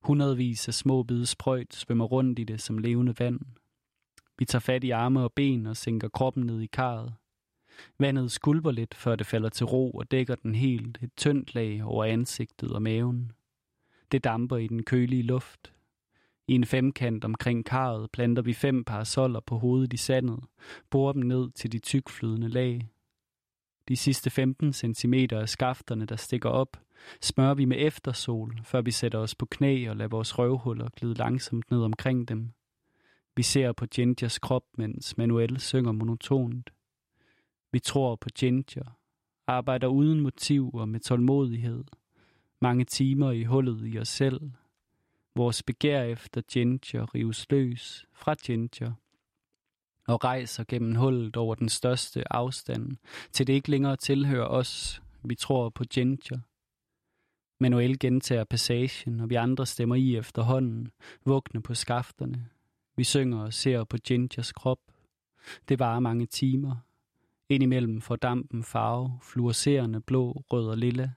[0.03, 3.39] Hundredvis af små bide sprøjt svømmer rundt i det som levende vand.
[4.37, 7.13] Vi tager fat i arme og ben og sænker kroppen ned i karret.
[7.99, 11.83] Vandet skulper lidt, før det falder til ro og dækker den helt et tyndt lag
[11.83, 13.31] over ansigtet og maven.
[14.11, 15.73] Det damper i den kølige luft.
[16.47, 20.39] I en femkant omkring karret planter vi fem parasoller på hovedet i sandet,
[20.89, 22.89] borer dem ned til de tykflydende lag.
[23.87, 26.77] De sidste 15 cm af skafterne, der stikker op,
[27.21, 31.13] smører vi med eftersol, før vi sætter os på knæ og lader vores røvhuller glide
[31.13, 32.51] langsomt ned omkring dem.
[33.35, 36.69] Vi ser på Gingers krop, mens Manuel synger monotont.
[37.73, 38.97] Vi tror på Ginger,
[39.47, 41.83] arbejder uden motiv og med tålmodighed.
[42.61, 44.51] Mange timer i hullet i os selv.
[45.35, 48.93] Vores begær efter Ginger rives løs fra Ginger
[50.07, 52.97] og rejser gennem hullet over den største afstand,
[53.31, 55.01] til det ikke længere tilhører os.
[55.23, 56.39] Vi tror på Ginger.
[57.59, 60.91] Manuel gentager passagen, og vi andre stemmer i efterhånden,
[61.25, 62.49] vugne på skafterne.
[62.95, 64.79] Vi synger og ser på Gingers krop.
[65.69, 66.75] Det varer mange timer.
[67.53, 71.11] Indimellem får dampen farve, fluorescerende blå, rød og lilla.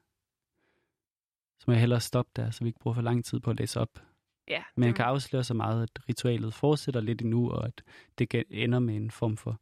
[1.59, 3.59] Så må jeg hellere stoppe der, så vi ikke bruger for lang tid på at
[3.59, 4.03] læse op.
[4.49, 7.83] Ja, Men jeg det- kan afsløre så meget, at ritualet fortsætter lidt endnu, og at
[8.19, 9.61] det ender med en form for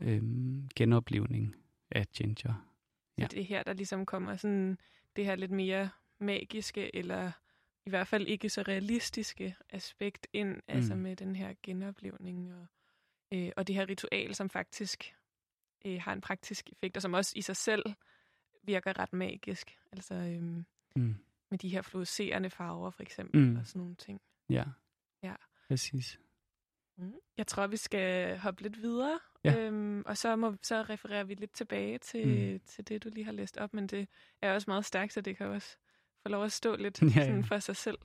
[0.00, 1.56] øhm, genoplevning
[1.90, 2.34] af Ginger.
[2.44, 3.26] Så Ja.
[3.26, 4.78] det er her, der ligesom kommer sådan
[5.16, 5.88] det her lidt mere
[6.20, 7.32] magiske, eller
[7.86, 10.60] i hvert fald ikke så realistiske aspekt ind, mm.
[10.68, 11.00] altså Mm.
[11.00, 12.66] med den her genoplevning og,
[13.32, 15.14] øh, og det her ritual, som faktisk
[15.84, 17.82] øh, har en praktisk effekt, og som også i sig selv
[18.62, 19.78] virker ret magisk.
[19.92, 20.64] Altså øhm,
[20.96, 21.16] Mm.
[21.50, 23.56] med de her fluorescerende farver for eksempel, Mm.
[23.56, 24.20] og sådan nogle ting.
[24.50, 24.64] Ja.
[25.22, 25.34] Ja.
[25.68, 26.18] Præcis.
[26.96, 27.12] Mm.
[27.36, 29.58] Jeg tror, vi skal hoppe lidt videre, Ja.
[29.58, 32.60] øhm, og så, må, så refererer vi lidt tilbage til, Mm.
[32.66, 34.08] til det, du lige har læst op, men det
[34.42, 35.76] er også meget stærkt, så det kan også
[36.22, 37.26] få lov at stå lidt Ja, ja, ja.
[37.26, 37.98] sådan for sig selv.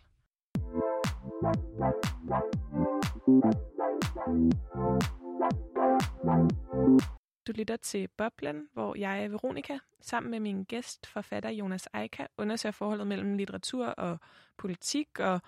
[7.47, 12.71] Du lytter til Boblen, hvor jeg, Veronika, sammen med min gæst, forfatter Jonas Eika, undersøger
[12.73, 14.19] forholdet mellem litteratur og
[14.57, 15.41] politik, og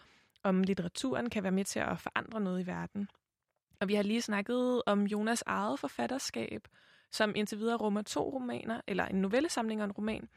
[0.43, 3.09] om litteraturen kan være med til at forandre noget i verden.
[3.79, 6.67] Og vi har lige snakket om Jonas eget forfatterskab,
[7.11, 10.29] som indtil videre rummer to romaner, eller en novellesamling og en roman.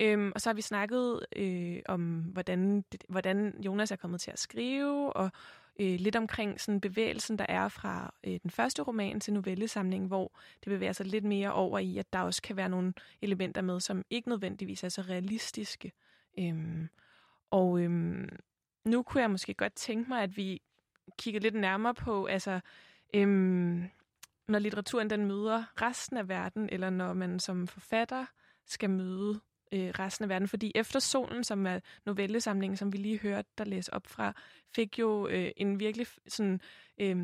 [0.00, 4.30] Øhm, og så har vi snakket øh, om, hvordan, det, hvordan Jonas er kommet til
[4.30, 5.30] at skrive, og
[5.80, 10.32] øh, lidt omkring sådan bevægelsen, der er fra øh, den første roman til novellesamlingen, hvor
[10.64, 13.80] det bevæger sig lidt mere over i, at der også kan være nogle elementer med,
[13.80, 15.92] som ikke nødvendigvis er så realistiske.
[16.38, 16.88] Øhm,
[17.50, 18.28] og øhm,
[18.84, 20.62] nu kunne jeg måske godt tænke mig, at vi
[21.18, 22.60] kigger lidt nærmere på, altså,
[23.14, 23.84] øhm,
[24.48, 28.26] når litteraturen den møder resten af verden, eller når man som forfatter
[28.66, 29.40] skal møde
[29.72, 30.48] øh, resten af verden.
[30.48, 34.32] Fordi Efter solen, som er novellesamlingen, som vi lige hørte der læse op fra,
[34.74, 36.60] fik jo øh, en virkelig sådan,
[37.00, 37.16] øh,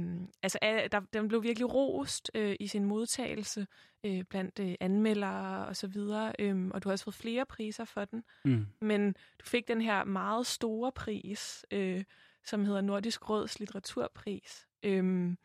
[0.43, 3.67] altså øh, der, den blev virkelig rost øh, i sin modtagelse
[4.07, 7.85] øh, blandt øh, anmeldere og så videre, øh, og du har også fået flere priser
[7.85, 8.25] for den.
[8.45, 8.67] Mm.
[8.81, 12.05] Men du fik den her meget store pris, øh,
[12.45, 14.67] som hedder Nordisk Råds Litteraturpris.
[14.83, 15.39] Øhm,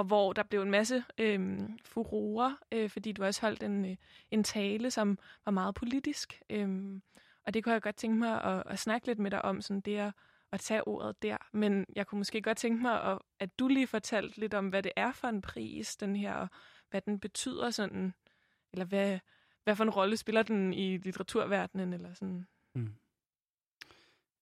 [0.00, 3.96] og hvor der blev en masse øh, furore, øh, fordi du også holdt en, øh,
[4.30, 6.42] en tale, som var meget politisk.
[6.50, 7.00] Øh,
[7.46, 9.80] og det kunne jeg godt tænke mig at, at snakke lidt med dig om, sådan
[9.80, 10.12] det at,
[10.52, 11.36] at tage ordet der.
[11.52, 14.82] Men jeg kunne måske godt tænke mig, at, at du lige fortalte lidt om, hvad
[14.82, 16.48] det er for en pris, den her, og
[16.90, 18.14] hvad den betyder sådan,
[18.72, 19.18] eller hvad,
[19.64, 22.46] hvad for en rolle spiller den i litteraturverdenen, eller sådan.
[22.74, 22.94] Mm.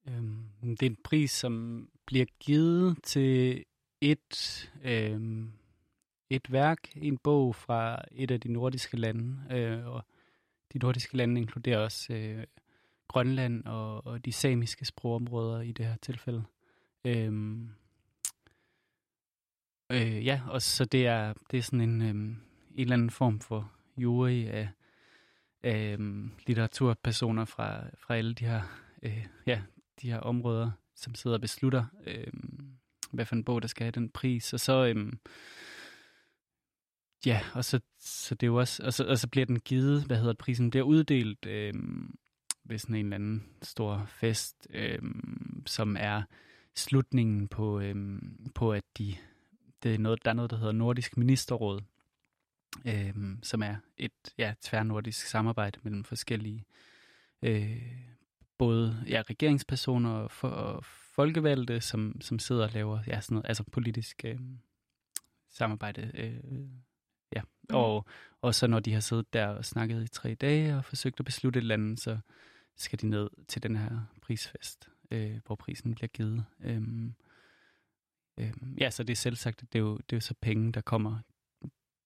[0.09, 3.64] Øhm, det er en pris, som bliver givet til
[4.00, 5.44] et, øh,
[6.30, 9.56] et værk, en bog fra et af de nordiske lande.
[9.56, 10.04] Øh, og
[10.72, 12.44] de nordiske lande inkluderer også øh,
[13.08, 16.44] Grønland og, og de samiske sprogområder i det her tilfælde.
[17.04, 17.32] Øh,
[19.92, 22.40] øh, ja, og så det er, det er sådan en, øh, en
[22.76, 24.68] eller anden form for jury af,
[25.62, 28.62] af øh, litteraturpersoner fra, fra alle de her,
[29.02, 29.62] øh, ja,
[30.02, 32.32] de her områder, som sidder og beslutter, øh,
[33.11, 34.53] hvad for en bog, der skal have den pris.
[34.53, 35.18] Og så, øhm,
[37.27, 40.05] ja, og så, så det er jo også, og så, og så bliver den givet,
[40.05, 42.18] hvad hedder prisen, bliver uddelt øhm,
[42.64, 46.23] ved sådan en eller anden stor fest, øhm, som er
[46.75, 49.16] slutningen på, øhm, på at de
[49.83, 51.81] det er noget, der er noget, der hedder Nordisk Ministerråd,
[52.87, 56.64] øhm, som er et ja, tværnordisk samarbejde mellem forskellige
[57.42, 57.83] øh,
[58.59, 60.85] både ja, regeringspersoner og, for, og
[61.18, 64.40] folkevalgte, som, som sidder og laver ja, sådan noget, altså politisk øh,
[65.50, 66.11] samarbejde.
[66.14, 66.68] Øh,
[67.37, 67.42] ja.
[67.42, 67.76] Mm.
[67.76, 68.07] Og,
[68.40, 71.24] og så når de har siddet der og snakket i tre dage og forsøgt at
[71.24, 72.18] beslutte et eller andet, så
[72.76, 76.44] skal de ned til den her prisfest, øh, hvor prisen bliver givet.
[76.61, 77.14] Øhm,
[78.38, 80.81] øhm, ja, så det er selvsagt, det er, jo, det er jo så penge, der
[80.81, 81.18] kommer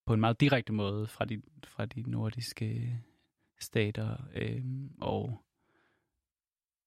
[0.07, 3.01] på en meget direkte måde fra de, fra de nordiske
[3.61, 5.45] stater, øhm, og,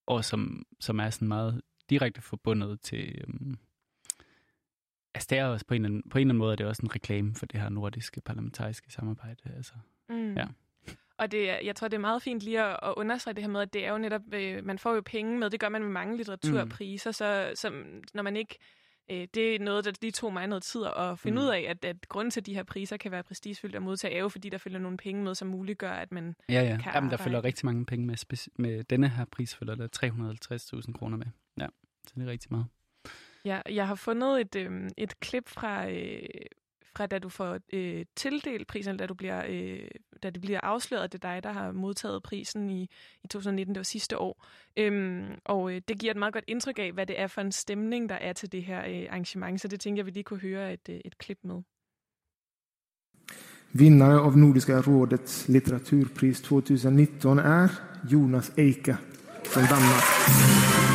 [0.05, 3.21] og som, som er sådan meget direkte forbundet til...
[3.27, 3.57] Øhm,
[5.13, 6.81] altså det er også på en, anden, på en eller anden måde, er det også
[6.83, 9.51] en reklame for det her nordiske parlamentariske samarbejde.
[9.55, 9.73] Altså,
[10.09, 10.33] Mm.
[10.33, 10.45] Ja.
[11.17, 13.61] Og det, jeg tror, det er meget fint lige at, at understrege det her med,
[13.61, 15.89] at det er jo netop, øh, man får jo penge med, det gør man med
[15.91, 17.13] mange litteraturpriser, mm.
[17.13, 18.57] så som, når man ikke,
[19.11, 21.43] øh, det er noget, der lige tog mig noget tid at finde Mm.
[21.43, 24.15] ud af, at, at grunden til, at de her priser kan være prestigefyldte at modtage,
[24.15, 26.77] er jo fordi, der følger nogle penge med, som muliggør, at man, Ja, ja.
[26.83, 28.47] kan Jamen, der følger rigtig mange penge med.
[28.55, 29.87] Med denne her pris følger der
[30.85, 31.27] 350.000 kroner med.
[32.05, 32.65] Ja, så det er rigtig meget.
[33.45, 36.19] Ja, jeg har fundet et, øh, et klip fra, øh,
[36.95, 39.87] fra da du får øh, tildelt prisen, eller da, du bliver, øh,
[40.23, 42.89] da det bliver afsløret, at det er dig, der har modtaget prisen i,
[43.23, 44.45] i 2019, det var sidste år.
[44.77, 47.51] Øhm, og øh, det giver et meget godt indtryk af, hvad det er for en
[47.51, 50.39] stemning, der er til det her øh, arrangement, så det tænker jeg, vi lige kunne
[50.39, 51.61] høre et, øh, et klip med.
[53.71, 57.69] Vinnare av Nordiska rådets litteraturpris 2019 är
[58.11, 58.97] Jonas Eike
[59.43, 60.94] från Danmark.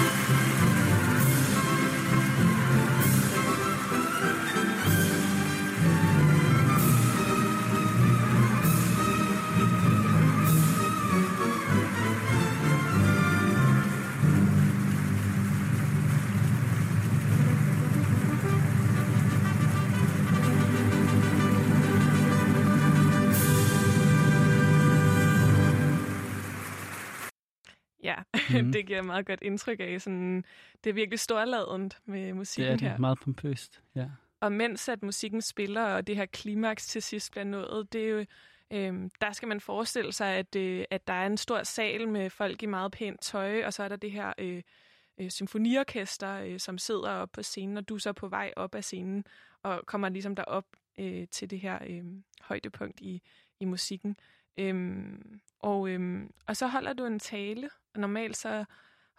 [29.00, 30.00] Det et meget godt indtryk af.
[30.00, 30.44] Sådan,
[30.84, 32.98] det er virkelig storladent med Det musikken er det her.
[32.98, 33.80] meget pompøst.
[33.94, 34.06] Ja.
[34.40, 38.08] Og mens at musikken spiller, og det her klimaks til sidst bliver nået, det er
[38.08, 38.24] jo,
[38.70, 42.30] øhm, der skal man forestille sig, at, øh, at der er en stor sal med
[42.30, 44.62] folk i meget pænt tøj, og så er der det her øh,
[45.18, 48.74] øh, symfoniorkester, øh, som sidder oppe på scenen, og du er så på vej op
[48.74, 49.24] af scenen,
[49.62, 50.66] og kommer ligesom derop
[50.98, 52.04] øh, til det her øh,
[52.40, 53.22] højdepunkt i,
[53.60, 54.16] i musikken.
[54.58, 58.64] Øhm, og, øhm, og så holder du en tale, og normalt så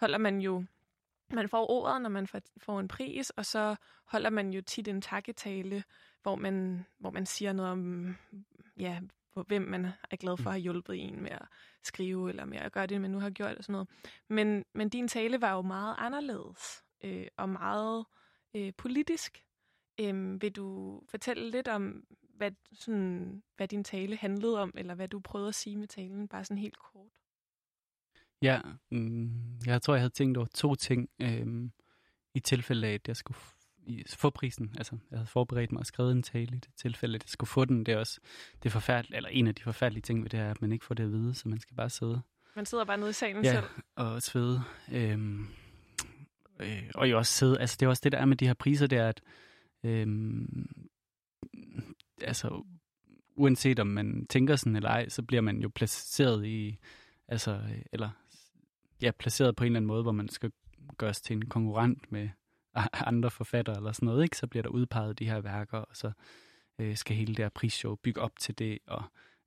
[0.01, 0.65] holder man jo
[1.33, 5.01] man får ordet, når man får, en pris, og så holder man jo tit en
[5.01, 5.83] takketale,
[6.21, 8.15] hvor man, hvor man siger noget om,
[8.79, 8.99] ja,
[9.47, 11.45] hvem man er glad for at have hjulpet en med at
[11.83, 13.89] skrive, eller med at gøre det, man nu har gjort, og sådan noget.
[14.27, 18.05] Men, men din tale var jo meget anderledes, øh, og meget
[18.55, 19.43] øh, politisk.
[19.99, 25.07] Øh, vil du fortælle lidt om, hvad, sådan, hvad din tale handlede om, eller hvad
[25.07, 27.20] du prøvede at sige med talen, bare sådan helt kort?
[28.41, 31.71] Ja, mm, jeg tror, jeg havde tænkt over to ting øhm,
[32.35, 33.37] i tilfælde af, at jeg skulle
[33.87, 34.73] i- få prisen.
[34.77, 37.47] Altså, jeg havde forberedt mig og skrevet en tale i det tilfælde, at jeg skulle
[37.47, 37.85] få den.
[37.85, 38.19] Det er også
[38.63, 40.95] det forfærdelige, eller en af de forfærdelige ting ved det er, at man ikke får
[40.95, 42.21] det at vide, så man skal bare sidde
[42.55, 43.65] Man sidder bare nede i salen ja, selv.
[43.95, 44.61] og svede.
[44.91, 45.47] Øhm,
[46.59, 48.53] øh, og jo også sidde, altså det er også det, der er med de her
[48.53, 49.21] priser, det er, at
[49.83, 50.67] øhm,
[52.21, 52.63] altså,
[53.35, 56.77] uanset om man tænker sådan eller ej, så bliver man jo placeret i,
[57.27, 58.09] altså, øh, eller
[59.01, 60.51] ja, placeret på en eller anden måde, hvor man skal
[60.97, 62.29] gøres til en konkurrent med
[62.93, 64.37] andre forfattere eller sådan noget, ikke?
[64.37, 66.11] Så bliver der udpeget de her værker, og så
[66.79, 69.03] øh, skal hele det her prisshow bygge op til det, og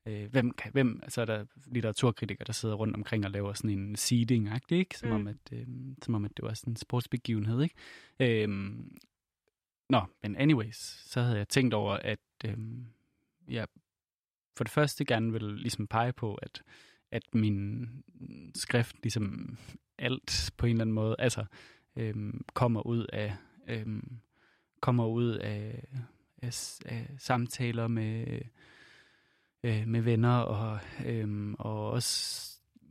[0.06, 3.70] øh, hvem, kan, hvem, så er der litteraturkritikere, der sidder rundt omkring og laver sådan
[3.70, 4.98] en seeding ikke?
[4.98, 5.14] Som, Mm.
[5.14, 5.66] om, at, øh,
[6.02, 7.74] som om, at det var sådan en sportsbegivenhed, ikke?
[8.20, 8.48] Øh,
[9.90, 10.76] nå, men anyways,
[11.10, 12.56] så havde jeg tænkt over, at øh,
[13.48, 13.66] jeg
[14.56, 16.62] for det første gerne vil ligesom pege på, at,
[17.10, 17.88] at min
[18.54, 19.58] skrift ligesom
[19.98, 21.44] alt på en eller anden måde, altså
[21.96, 23.36] øhm, kommer ud af
[23.68, 24.18] øhm,
[24.80, 25.84] kommer ud af,
[26.42, 28.40] af, af samtaler med
[29.64, 32.50] øh, med venner og øhm, og også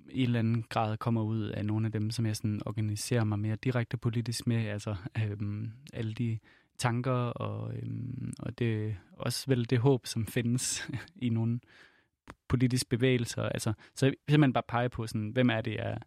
[0.09, 3.24] i en eller anden grad kommer ud af nogle af dem, som jeg sådan organiserer
[3.24, 6.39] mig mere direkte politisk med, altså øhm, alle de
[6.78, 10.89] tanker og, øhm, og det også vel det håb, som findes
[11.26, 11.59] i nogle
[12.48, 13.44] politiske bevægelser.
[13.44, 15.98] Altså, så simpelthen bare pege på, sådan, hvem er det, jeg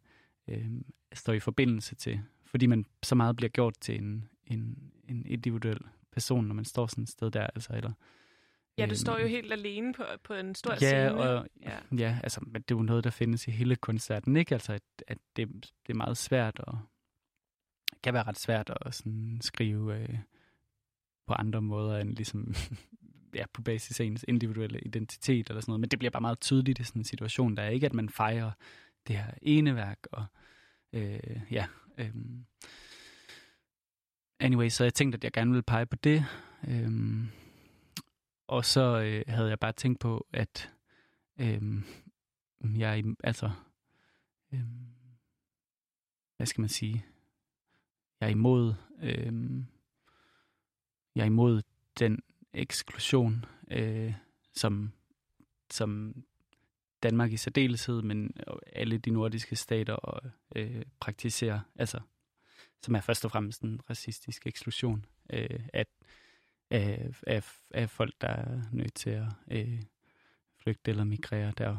[0.48, 0.66] øh,
[1.12, 2.20] står i forbindelse til.
[2.44, 5.78] Fordi man så meget bliver gjort til en, en, en individuel
[6.12, 7.46] person, når man står sådan et sted der.
[7.46, 7.92] Altså, eller,
[8.78, 11.14] Ja, du øhm, står jo helt alene på, på en stor Ja, scene.
[11.14, 11.78] og, ja.
[11.98, 14.54] ja, altså, men det er jo noget, der findes i hele koncerten, ikke?
[14.54, 15.48] Altså, at, at det,
[15.86, 16.78] det er meget svært, og
[18.02, 20.18] kan være ret svært at sådan skrive, øh,
[21.26, 22.54] på andre måder end ligesom
[23.34, 25.80] ja, på basis af ens individuelle identitet eller sådan noget.
[25.80, 28.08] Men det bliver bare meget tydeligt i sådan en situation, der er ikke, at man
[28.08, 28.50] fejrer
[29.06, 29.98] det her ene værk.
[30.12, 30.24] Og,
[30.92, 31.66] øh, ja,
[31.98, 32.14] øh,
[34.40, 36.24] anyway, så jeg tænkte, at jeg gerne ville pege på det.
[36.68, 36.90] Øh,
[38.46, 40.72] og så øh, havde jeg bare tænkt på, at
[41.40, 41.62] øh,
[42.76, 43.50] jeg altså,
[44.52, 44.60] øh,
[46.36, 47.04] hvad skal man sige,
[48.20, 49.62] jeg er imod, øh,
[51.14, 51.62] jeg er imod
[51.98, 52.22] den
[52.56, 54.14] eksklusion, øh,
[54.54, 54.92] som,
[55.70, 56.14] som
[57.02, 58.36] Danmark i særdeleshed, men
[58.72, 60.20] alle de nordiske stater
[60.56, 62.00] øh, praktiserer, altså,
[62.82, 65.86] som er først og fremmest en racistisk eksklusion øh, af,
[66.70, 69.82] af, øh, af, af folk, der er nødt til at øh,
[70.62, 71.76] flygte eller migrere der,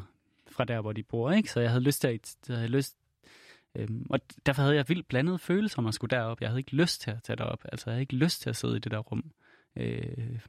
[0.50, 1.30] fra der, hvor de bor.
[1.30, 1.50] Ikke?
[1.50, 2.96] Så jeg havde lyst til at, jeg havde lyst,
[3.74, 6.40] øh, og derfor havde jeg vildt blandede følelser, om at skulle derop.
[6.40, 7.64] Jeg havde ikke lyst til at tage derop.
[7.64, 9.32] Altså, jeg havde ikke lyst til at sidde i det der rum
[9.76, 10.40] øh,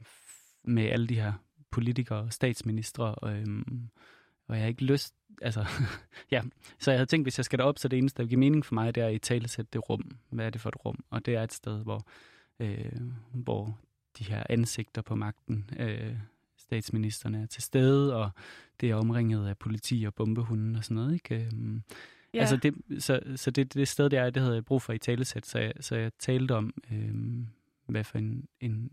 [0.64, 1.32] med alle de her
[1.70, 3.14] politikere og statsministre.
[3.14, 3.88] Og, øhm,
[4.48, 5.14] og jeg har ikke lyst...
[5.42, 5.66] Altså,
[6.32, 6.42] ja.
[6.78, 8.74] Så jeg havde tænkt, hvis jeg skal derop, så det eneste, der giver mening for
[8.74, 10.16] mig, det er at i tale sætte det rum.
[10.30, 11.04] Hvad er det for et rum?
[11.10, 12.06] Og det er et sted, hvor,
[12.60, 13.00] øh,
[13.32, 13.78] hvor
[14.18, 16.16] de her ansigter på magten, øh,
[16.58, 18.30] statsministerne er til stede, og
[18.80, 21.14] det er omringet af politi og bombehunden og sådan noget.
[21.14, 21.48] Ikke?
[21.52, 21.82] Øhm,
[22.34, 22.40] Ja.
[22.40, 24.98] Altså det, så, så det, det sted, der er, det havde jeg brug for i
[24.98, 27.46] talesæt, så jeg, så jeg talte om, øhm,
[27.86, 28.90] hvad for en, en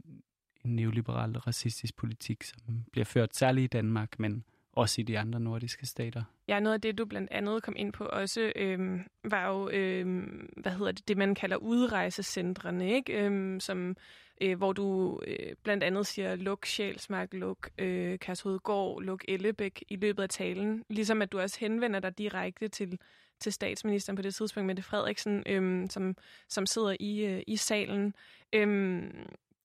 [0.76, 5.86] neoliberal racistisk politik, som bliver ført særligt i Danmark, men også i de andre nordiske
[5.86, 6.24] stater.
[6.48, 10.50] Ja, noget af det, du blandt andet kom ind på også, øhm, var jo, øhm,
[10.58, 13.26] hvad hedder det, det man kalder udrejsecentrene, ikke?
[13.26, 13.96] Øhm, som,
[14.42, 19.96] øh, hvor du øh, blandt andet siger, luk Sjælsmark, luk øh, Kærshovedgård, luk Ellebæk i
[19.96, 20.84] løbet af talen.
[20.90, 23.00] Ligesom at du også henvender dig direkte til
[23.40, 26.16] til statsministeren på det tidspunkt, Mette Frederiksen, øhm, som,
[26.50, 28.14] som sidder i, øh, i salen.
[28.54, 29.12] Øhm,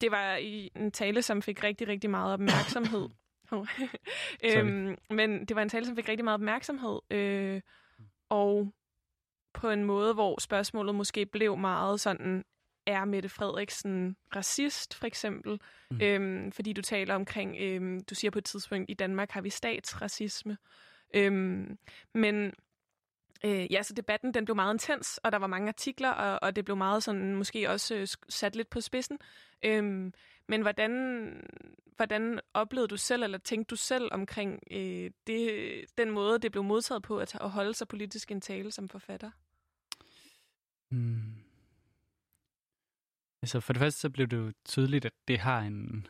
[0.02, 3.08] det var i en tale, som fik rigtig, rigtig meget opmærksomhed.
[4.44, 6.98] øhm, men det var en tale, som fik rigtig meget opmærksomhed.
[7.10, 7.60] Øh,
[8.28, 8.72] og
[9.54, 12.44] på en måde, hvor spørgsmålet måske blev meget sådan,
[12.86, 15.60] er Mette Frederiksen racist, for eksempel?
[15.90, 16.00] Mm.
[16.02, 19.50] Øhm, fordi du taler omkring, øhm, du siger på et tidspunkt, i Danmark har vi
[19.50, 20.56] statsracisme.
[21.14, 21.78] Øhm,
[22.14, 22.52] men
[23.44, 26.56] Øh, ja, så debatten den blev meget intens, og der var mange artikler, og, og
[26.56, 29.18] det blev meget sådan måske også øh, sat lidt på spidsen.
[29.64, 30.12] Øhm,
[30.48, 30.92] men hvordan,
[31.96, 36.64] hvordan oplevede du selv, eller tænkte du selv omkring øh, det, den måde, det blev
[36.64, 39.30] modtaget på at, at holde sig politisk en tale som forfatter?
[40.88, 41.34] Hmm.
[43.42, 46.06] Altså for det første så blev det jo tydeligt, at det har en...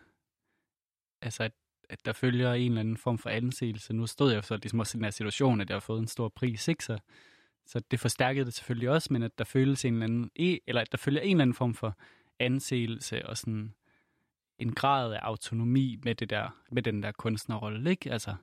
[1.22, 1.52] Altså at,
[1.92, 3.92] at der følger en eller anden form for anseelse.
[3.92, 6.08] Nu stod jeg så ligesom også i den her situation, at jeg har fået en
[6.08, 6.84] stor pris, ikke?
[6.84, 6.98] Så,
[7.66, 10.30] så det forstærkede det selvfølgelig også, men at der føles en eller anden...
[10.40, 11.98] E- eller at der følger en eller anden form for
[12.38, 13.74] anseelse og sådan
[14.58, 18.12] en grad af autonomi med, det der, med den der kunstnerrolle, ikke?
[18.12, 18.34] Altså,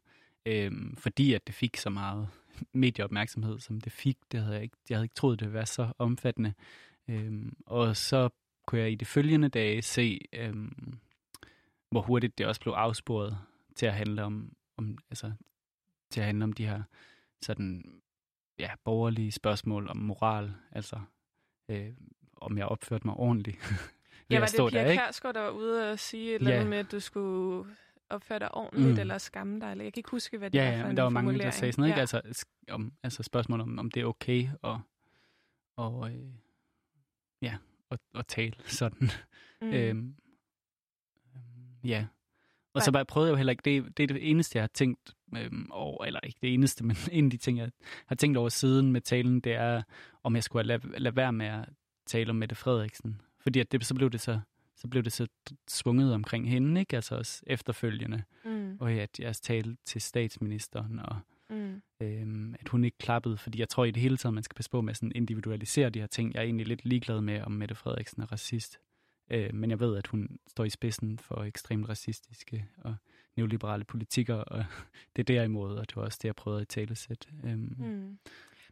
[0.45, 2.27] øhm, fordi at det fik så meget
[2.73, 5.65] medieopmærksomhed, som det fik, det havde jeg ikke, jeg havde ikke troet, det ville være
[5.65, 6.53] så omfattende.
[7.07, 8.29] Øhm, og så
[8.65, 10.99] kunne jeg i de følgende dage se, øhm,
[11.91, 13.37] hvor hurtigt det også blev afsporet
[13.75, 15.31] til at handle om, om altså,
[16.09, 16.83] til at handle om de her
[17.41, 18.01] sådan,
[18.59, 20.99] ja, borgerlige spørgsmål om moral, altså,
[21.69, 21.93] øh,
[22.35, 23.57] om jeg opførte mig ordentligt.
[24.31, 26.91] Ja, var det Pia Kærsgaard, der var ude og sige et eller andet med, at
[26.91, 27.75] du skulle
[28.09, 28.99] opføre dig ordentligt, mm.
[28.99, 30.97] eller skamme dig, eller jeg kan ikke huske, hvad det ja, var for ja, en
[30.97, 32.01] der var mange, der sagde sådan noget, ja.
[32.01, 32.17] ikke?
[32.17, 34.81] Altså, om, altså spørgsmål om, om det er okay og,
[35.75, 36.31] og øh,
[37.41, 37.57] ja,
[37.91, 39.09] at, at tale sådan.
[39.61, 39.73] Mm.
[39.73, 40.15] øhm,
[41.83, 42.05] ja.
[42.73, 44.69] Og så bare prøvede jeg jo heller ikke, det, det er det eneste, jeg har
[44.73, 47.71] tænkt øhm, over, eller ikke det eneste, men en af de ting, jeg
[48.05, 49.81] har tænkt over siden med talen, det er,
[50.23, 51.69] om jeg skulle lade, lade være med at
[52.05, 53.21] tale om Mette Frederiksen.
[53.39, 54.39] Fordi at det, så blev det så
[54.79, 55.27] så blev det så
[55.67, 56.95] svunget omkring hende, ikke?
[56.95, 58.23] Altså også efterfølgende.
[58.45, 58.77] Mm.
[58.79, 61.19] Og at jeg talte til statsministeren, og
[61.49, 61.81] mm.
[62.01, 64.71] øhm, at hun ikke klappede, fordi jeg tror i det hele taget, man skal passe
[64.71, 66.33] på med at individualisere de her ting.
[66.33, 68.79] Jeg er egentlig lidt ligeglad med, om Mette Frederiksen er racist.
[69.29, 72.95] Øh, men jeg ved, at hun står i spidsen for ekstremt racistiske og
[73.35, 74.65] neoliberale politikker, og
[75.15, 77.29] det er derimod, og det var også det, jeg prøvede at tale sæt.
[77.43, 78.19] Øhm, mm.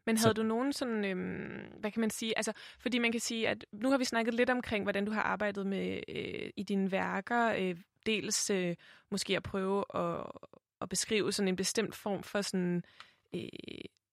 [0.05, 0.34] Men havde så...
[0.34, 3.89] du nogen sådan, øhm, hvad kan man sige, altså, fordi man kan sige, at nu
[3.89, 7.76] har vi snakket lidt omkring, hvordan du har arbejdet med øh, i dine værker, øh,
[8.05, 8.76] dels øh,
[9.12, 10.26] måske at prøve at,
[10.82, 12.84] at beskrive sådan en bestemt form for sådan
[13.36, 13.41] øh,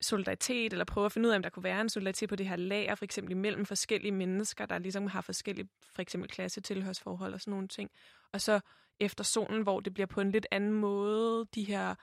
[0.05, 2.49] solidaritet, eller prøve at finde ud af, om der kunne være en solidaritet på det
[2.49, 7.35] her lager, for eksempel mellem forskellige mennesker, der ligesom har forskellige, for eksempel klasse, tilhørsforhold
[7.35, 7.91] og sådan nogle ting.
[8.33, 8.61] Og så
[9.01, 11.95] efter solen, hvor det bliver på en lidt anden måde, de her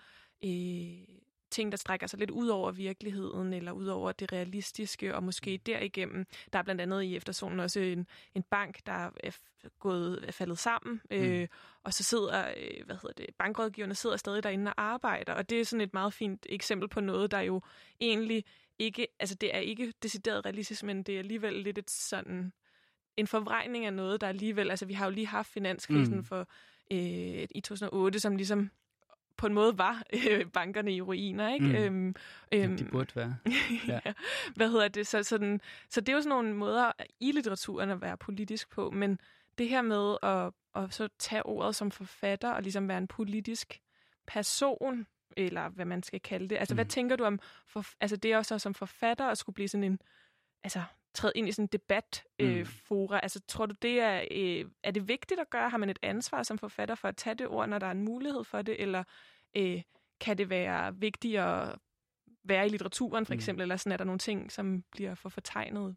[0.44, 1.18] øh,
[1.52, 5.60] ting, der strækker sig lidt ud over virkeligheden, eller ud over det realistiske, og måske
[5.66, 6.26] derigennem.
[6.54, 9.32] Der er blandt andet i efterzonen også en, en bank, der er
[9.80, 11.18] gået er faldet sammen, mm.
[11.18, 11.48] øh,
[11.84, 15.62] og så sidder, øh, hvad hedder det, bankrådgiverne sidder stadig derinde og arbejder, og det
[15.62, 17.62] er sådan et meget fint eksempel på noget, der jo
[18.00, 18.46] egentlig
[18.80, 22.54] ikke, altså det er ikke decideret realistisk, men det er alligevel lidt et sådan,
[23.18, 26.24] en forvrængning af noget, der alligevel, altså vi har jo lige haft finanskrisen mm.
[26.24, 26.48] for
[26.92, 28.70] øh, i 2008, som ligesom
[29.42, 31.66] på en måde var øh, bankerne i ruiner, ikke?
[31.66, 31.76] Mm.
[31.76, 32.16] Øhm,
[32.52, 33.38] øhm, de burde være.
[33.88, 34.00] Ja.
[34.56, 35.08] Hvad hedder det?
[35.08, 38.92] Så, sådan, så det er jo sådan nogle måder i litteraturen at være politisk på,
[38.92, 39.20] men
[39.58, 40.52] det her med at,
[40.84, 43.82] at så tage ordet som forfatter og ligesom være en politisk
[44.28, 46.58] person, eller hvad man skal kalde det.
[46.58, 46.78] Altså, mm.
[46.78, 49.84] hvad tænker du om, for, altså det er også som forfatter at skulle blive sådan
[49.84, 50.00] en,
[50.64, 50.84] altså
[51.14, 53.16] træde ind i sådan en debatfora.
[53.16, 53.24] Øh, mm.
[53.24, 55.70] Altså, tror du, det er, øh, er det vigtigt at gøre?
[55.70, 58.04] Har man et ansvar som forfatter for at tage det ord, når der er en
[58.04, 58.82] mulighed for det?
[58.82, 59.04] Eller
[59.58, 59.82] øh,
[60.20, 61.76] kan det være vigtigt at
[62.44, 63.38] være i litteraturen, for mm.
[63.38, 63.62] eksempel?
[63.62, 63.64] Mm.
[63.64, 65.96] Eller sådan er der nogle ting, som bliver for fortegnet?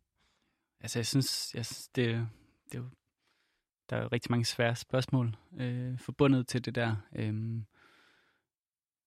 [0.80, 2.28] Altså, jeg synes, jeg synes det,
[2.64, 2.88] det er jo,
[3.90, 6.96] der er jo rigtig mange svære spørgsmål øh, forbundet til det der.
[7.16, 7.62] Øh,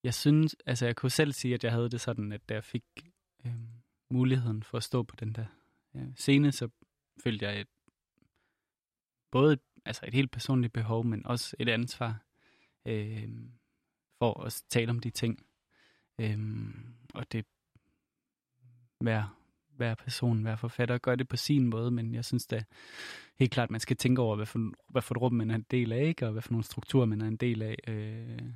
[0.04, 2.64] jeg synes, altså jeg kunne selv sige, at jeg havde det sådan, at da jeg
[2.64, 2.84] fik
[3.46, 3.54] øh,
[4.10, 5.46] muligheden for at stå på den der
[5.96, 6.70] øh, scene, så
[7.24, 7.68] følte jeg et,
[9.32, 12.24] både altså et helt personligt behov, men også et ansvar
[12.86, 13.30] øh,
[14.20, 15.46] for at tale om de ting.
[16.20, 16.40] Øh,
[17.14, 17.46] og det
[19.00, 19.38] hver,
[19.76, 22.64] hver person, hver forfatter gør det på sin måde, men jeg synes da
[23.40, 25.56] helt klart, at man skal tænke over, hvad for, hvad for et rum man er
[25.56, 26.26] en del af, ikke?
[26.26, 27.76] og hvad for nogle strukturer man er en del af.
[27.88, 28.52] Øh,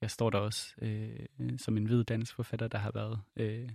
[0.00, 3.70] jeg står der også øh, som en hvid dansk forfatter, der har været, øh,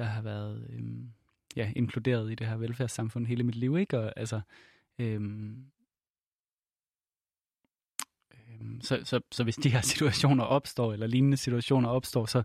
[0.00, 1.12] der har været øhm,
[1.56, 3.98] ja, inkluderet i det her velfærdssamfund hele mit liv, ikke?
[3.98, 4.40] Og altså,
[4.98, 5.64] øhm,
[8.34, 12.42] øhm, så, så, så hvis de her situationer opstår, eller lignende situationer opstår, så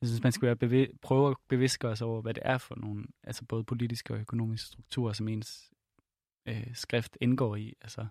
[0.00, 2.74] jeg synes, man skal være bevi- prøve at bevidstgøre sig over, hvad det er for
[2.76, 5.70] nogle, altså både politiske og økonomiske strukturer, som ens
[6.46, 8.06] øh, skrift indgår i, altså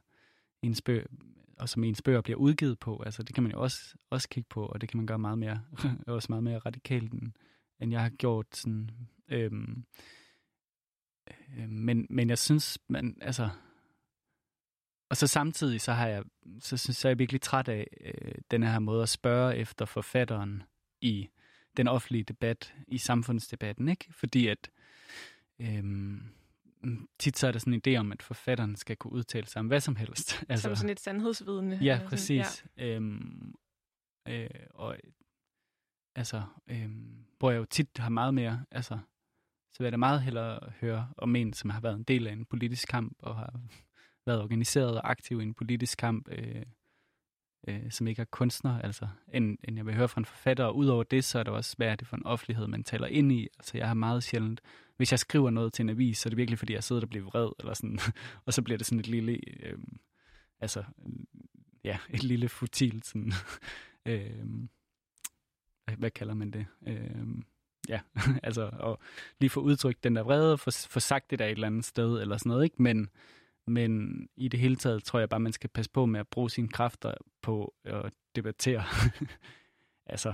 [0.61, 1.05] ens bøger,
[1.57, 3.03] og som ens bøger bliver udgivet på.
[3.05, 5.37] Altså det kan man jo også, også kigge på, og det kan man gøre meget
[5.37, 5.61] mere,
[6.07, 7.31] også meget mere radikalt, end,
[7.81, 8.89] end jeg har gjort sådan
[9.31, 9.85] Øhm,
[11.57, 13.49] øh, men, men jeg synes, man, altså...
[15.09, 16.23] Og så samtidig, så har jeg,
[16.59, 20.63] så synes er jeg virkelig træt af øh, den her måde at spørge efter forfatteren
[21.01, 21.29] i
[21.77, 24.05] den offentlige debat, i samfundsdebatten, ikke?
[24.11, 24.69] Fordi at
[25.59, 26.29] øhm,
[27.19, 29.67] tit så er der sådan en idé om, at forfatteren skal kunne udtale sig om
[29.67, 30.43] hvad som helst.
[30.49, 31.79] Altså, som sådan et sandhedsvidne.
[31.81, 32.45] Ja, præcis.
[32.45, 32.95] Sådan, ja.
[32.95, 33.55] Øhm,
[34.27, 34.97] øh, og
[36.15, 38.99] altså, øhm, hvor jeg jo tit har meget mere, altså,
[39.73, 42.33] så vil jeg da meget hellere høre om en, som har været en del af
[42.33, 43.59] en politisk kamp, og har
[44.25, 46.65] været organiseret og aktiv i en politisk kamp, øh,
[47.67, 50.65] øh, som ikke er kunstner, altså, end, end jeg vil høre fra en forfatter.
[50.65, 53.07] Og udover det, så er det også, hvad er det for en offentlighed, man taler
[53.07, 53.47] ind i.
[53.59, 54.61] Altså, jeg har meget sjældent,
[54.97, 57.09] hvis jeg skriver noget til en avis, så er det virkelig, fordi jeg sidder og
[57.09, 57.99] bliver vred, eller sådan,
[58.45, 59.77] og så bliver det sådan et lille, øh,
[60.59, 60.83] altså,
[61.83, 63.33] ja, et lille futilt, sådan,
[64.05, 64.45] øh,
[65.97, 66.65] hvad kalder man det?
[66.87, 67.27] Øh,
[67.89, 67.99] ja,
[68.43, 68.95] altså at
[69.39, 72.21] lige få udtrykt den der vrede, få, få sagt det der et eller andet sted,
[72.21, 72.81] eller sådan noget, ikke?
[72.81, 73.09] Men,
[73.67, 76.49] men i det hele taget tror jeg bare, man skal passe på med at bruge
[76.49, 78.83] sine kræfter på at debattere.
[80.05, 80.33] altså,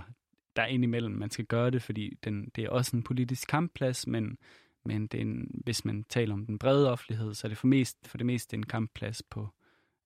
[0.55, 4.07] der er indimellem, man skal gøre det, fordi den, det er også en politisk kampplads,
[4.07, 4.37] men,
[4.85, 7.67] men det er en, hvis man taler om den brede offentlighed, så er det for,
[7.67, 9.49] mest, for det meste en kampplads på,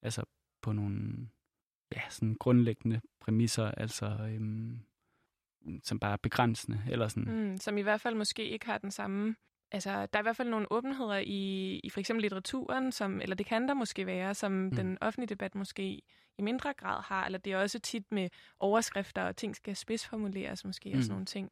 [0.01, 0.23] altså
[0.61, 1.27] på nogle
[1.95, 4.79] ja, sådan grundlæggende præmisser, altså øhm,
[5.83, 6.81] som bare er begrænsende.
[6.89, 7.49] Eller sådan.
[7.49, 9.35] Mm, som i hvert fald måske ikke har den samme...
[9.73, 13.35] Altså, der er i hvert fald nogle åbenheder i, i for eksempel litteraturen, som, eller
[13.35, 14.75] det kan der måske være, som mm.
[14.75, 16.01] den offentlige debat måske
[16.37, 20.65] i mindre grad har, eller det er også tit med overskrifter, og ting skal spidsformuleres
[20.65, 20.97] måske, mm.
[20.97, 21.51] og sådan nogle ting.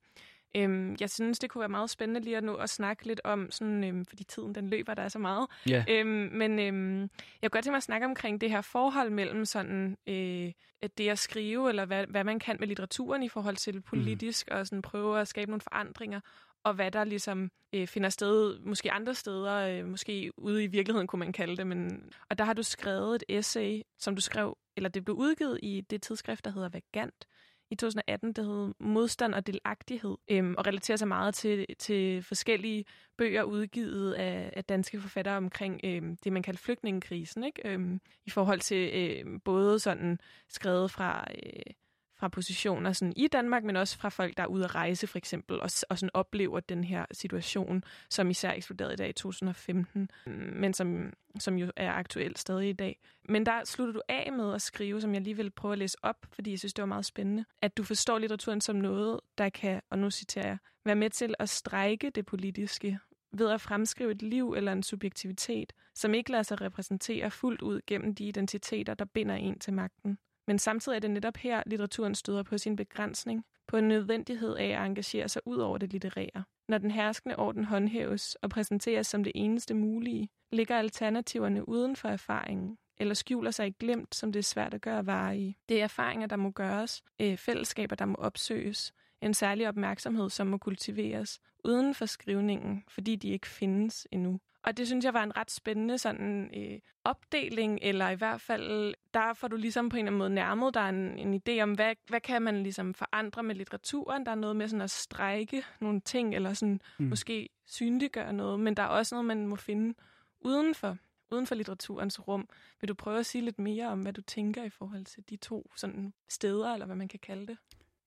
[0.56, 3.52] Øhm, jeg synes, det kunne være meget spændende lige at nu at snakke lidt om,
[3.52, 5.48] sådan, øhm, fordi tiden den løber, der er så meget.
[5.72, 5.86] Yeah.
[5.90, 7.10] Øhm, men øhm, jeg
[7.42, 10.52] kunne godt tænke mig at snakke omkring det her forhold mellem sådan, øh,
[10.98, 14.58] det at skrive, eller hvad, hvad man kan med litteraturen i forhold til politisk, mm.
[14.58, 16.20] og sådan prøve at skabe nogle forandringer,
[16.64, 21.08] og hvad der ligesom øh, finder sted, måske andre steder, øh, måske ude i virkeligheden
[21.08, 21.68] kunne man kalde det.
[21.68, 25.60] Men, og der har du skrevet et essay, som du skrev, eller det blev udgivet
[25.64, 27.28] i det tidsskrift, der hedder Vagant,
[27.72, 32.86] i 2018, der hed Modstand og delagtighed, øhm, og relaterer sig meget til, til forskellige
[33.18, 37.62] bøger udgivet af, af danske forfattere omkring øhm, det, man kalder flygtningekrisen, ikke?
[37.66, 41.26] Øhm, i forhold til øhm, både sådan skrevet fra...
[41.44, 41.74] Øh,
[42.20, 45.18] fra positioner sådan i Danmark, men også fra folk, der er ude at rejse for
[45.18, 50.12] eksempel, og, og sådan oplever den her situation, som især eksploderede i dag i 2015,
[50.54, 53.00] men som, som jo er aktuel stadig i dag.
[53.30, 55.98] Men der slutter du af med at skrive, som jeg lige vil prøve at læse
[56.04, 59.50] op, fordi jeg synes, det var meget spændende, at du forstår litteraturen som noget, der
[59.50, 63.00] kan, og nu citerer jeg, være med til at strække det politiske
[63.32, 67.82] ved at fremskrive et liv eller en subjektivitet, som ikke lader sig repræsentere fuldt ud
[67.88, 70.18] gennem de identiteter, der binder en til magten.
[70.50, 74.66] Men samtidig er det netop her, litteraturen støder på sin begrænsning, på en nødvendighed af
[74.66, 76.44] at engagere sig ud over det litterære.
[76.68, 82.10] Når den herskende orden håndhæves og præsenteres som det eneste mulige, ligger alternativerne uden for
[82.10, 85.58] erfaringen, eller skjuler sig i glemt, som det er svært at gøre vare i.
[85.70, 90.48] Det er erfaringer, der må gøres, øh, fællesskaber, der må opsøges, en særlig opmærksomhed, som
[90.48, 94.40] må kultiveres uden for skrivningen, fordi de ikke findes endnu.
[94.64, 98.94] Og det synes jeg var en ret spændende sådan øh, opdeling, eller i hvert fald,
[99.14, 101.72] der får du ligesom på en eller anden måde nærmet der en, en idé om,
[101.72, 104.26] hvad, hvad kan man ligesom forandre med litteraturen.
[104.26, 107.06] Der er noget med sådan at strække nogle ting, eller sådan mm.
[107.06, 109.94] måske synliggøre noget, men der er også noget, man må finde
[110.40, 110.98] uden for,
[111.32, 112.50] uden for litteraturens rum.
[112.82, 115.36] Vil du prøve at sige lidt mere om, hvad du tænker i forhold til de
[115.36, 117.58] to sådan steder, eller hvad man kan kalde det?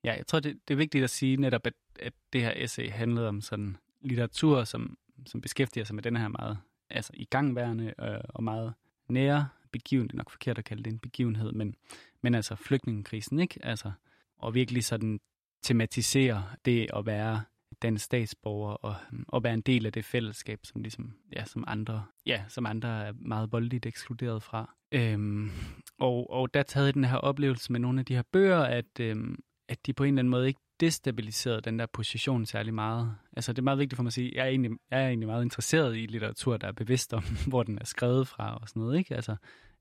[0.04, 2.90] Ja, jeg tror, det, det er vigtigt at sige netop, at, at det her essay
[2.90, 6.58] handlede om sådan litteratur, som, som beskæftiger sig med den her meget
[6.90, 8.74] altså igangværende øh, og meget
[9.08, 10.08] nære begivenhed.
[10.08, 11.74] Det er nok forkert at kalde det en begivenhed, men,
[12.22, 13.58] men altså flygtningekrisen, ikke?
[13.62, 13.92] Altså,
[14.38, 15.20] og virkelig sådan
[15.62, 17.42] tematisere det at være
[17.82, 21.64] den statsborger og, øhm, og være en del af det fællesskab, som ligesom, ja, som
[21.66, 24.74] andre, ja, som andre er meget voldeligt ekskluderet fra.
[24.92, 25.50] Øhm,
[25.98, 29.42] og, og der taget den her oplevelse med nogle af de her bøger, at, øhm,
[29.72, 33.16] at de på en eller anden måde ikke destabiliserede den der position særlig meget.
[33.36, 35.28] Altså det er meget vigtigt for mig at sige, jeg er egentlig, jeg er egentlig
[35.28, 38.82] meget interesseret i litteratur, der er bevidst om, hvor den er skrevet fra og sådan
[38.82, 39.14] noget, ikke?
[39.14, 39.36] Altså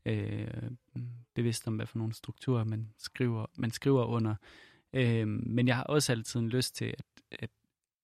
[0.06, 0.48] øh,
[1.36, 4.36] bevidst om, hvad for nogle strukturer man skriver, man skriver under.
[4.94, 7.50] Øh, men jeg har også altid en lyst til, at, at,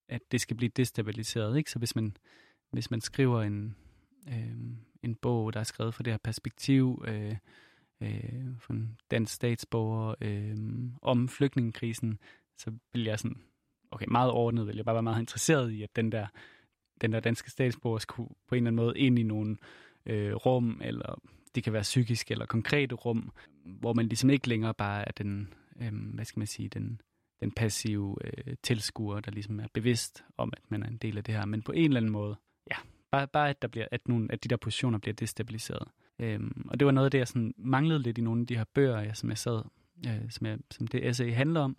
[0.09, 1.71] at det skal blive destabiliseret, ikke?
[1.71, 2.17] Så hvis man,
[2.71, 3.75] hvis man skriver en,
[4.29, 4.57] øh,
[5.03, 7.35] en bog, der er skrevet fra det her perspektiv, øh,
[8.01, 10.55] øh, for en dansk statsborger øh,
[11.01, 12.19] om flygtningekrisen,
[12.57, 13.41] så vil jeg sådan,
[13.91, 16.27] okay, meget ordnet vil jeg bare være meget interesseret i, at den der,
[17.01, 19.57] den der danske statsborger skulle på en eller anden måde ind i nogle
[20.05, 21.21] øh, rum, eller
[21.55, 23.31] det kan være psykisk eller konkrete rum,
[23.65, 27.01] hvor man ligesom ikke længere bare er den, øh, hvad skal man sige, den,
[27.39, 31.23] den passive øh, tilskuer, der ligesom er bevidst om, at man er en del af
[31.23, 32.35] det her, men på en eller anden måde,
[32.71, 32.75] ja,
[33.11, 35.87] bare, bare at, der bliver, at, nogle, at de der positioner bliver destabiliseret.
[36.19, 38.57] Øhm, og det var noget af det, jeg sådan manglede lidt i nogle af de
[38.57, 39.61] her bøger, jeg, som jeg sad,
[40.07, 41.77] øh, som, jeg, som det essay handler om.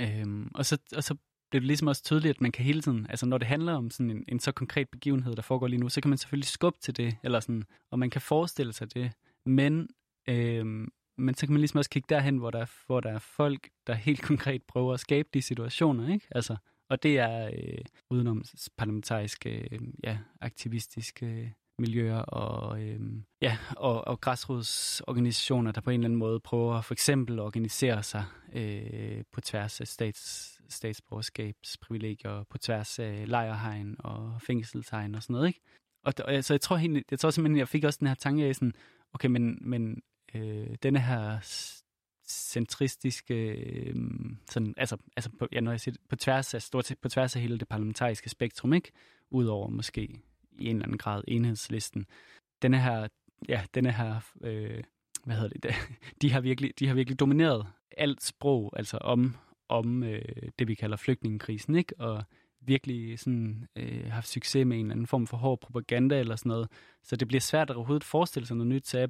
[0.00, 1.16] Øhm, og, så, og så
[1.50, 3.90] blev det ligesom også tydeligt, at man kan hele tiden, altså når det handler om
[3.90, 6.78] sådan en, en så konkret begivenhed, der foregår lige nu, så kan man selvfølgelig skubbe
[6.80, 9.12] til det, eller sådan, og man kan forestille sig det,
[9.46, 9.88] men,
[10.28, 13.18] øhm, men så kan man ligesom også kigge derhen, hvor der, er, hvor der er
[13.18, 16.26] folk, der helt konkret prøver at skabe de situationer, ikke?
[16.30, 16.56] Altså,
[16.88, 18.42] og det er øh, udenom
[18.76, 26.06] parlamentariske, øh, ja, aktivistiske miljøer og, øhm, ja, og, og græsrodsorganisationer, der på en eller
[26.06, 32.58] anden måde prøver for eksempel at organisere sig øh, på tværs af stats, statsborgerskabsprivilegier, på
[32.58, 35.48] tværs af lejrhegn og fængselshegn og sådan noget.
[35.48, 35.60] Ikke?
[36.04, 38.44] Og, og altså, jeg tror, helt, jeg tror simpelthen, jeg fik også den her tanke
[38.44, 38.74] af sådan,
[39.12, 40.02] okay, men, men
[40.34, 41.38] øh, denne her
[42.28, 43.96] centristiske, øh,
[44.50, 47.36] sådan, altså, altså på, ja, når jeg siger på tværs af, stort set på tværs
[47.36, 48.92] af hele det parlamentariske spektrum, ikke?
[49.30, 50.20] Udover måske
[50.58, 52.06] i en eller anden grad enhedslisten.
[52.62, 53.08] Denne her,
[53.48, 54.82] ja, denne her, øh,
[55.24, 55.74] hvad hedder det,
[56.22, 59.36] de har virkelig, de har virkelig domineret alt sprog, altså om,
[59.68, 60.22] om øh,
[60.58, 61.94] det, vi kalder flygtningekrisen, ikke?
[62.00, 62.24] Og
[62.60, 66.50] virkelig sådan, øh, haft succes med en eller anden form for hård propaganda eller sådan
[66.50, 66.68] noget.
[67.02, 69.08] Så det bliver svært at overhovedet forestille sig noget nyt, så jeg,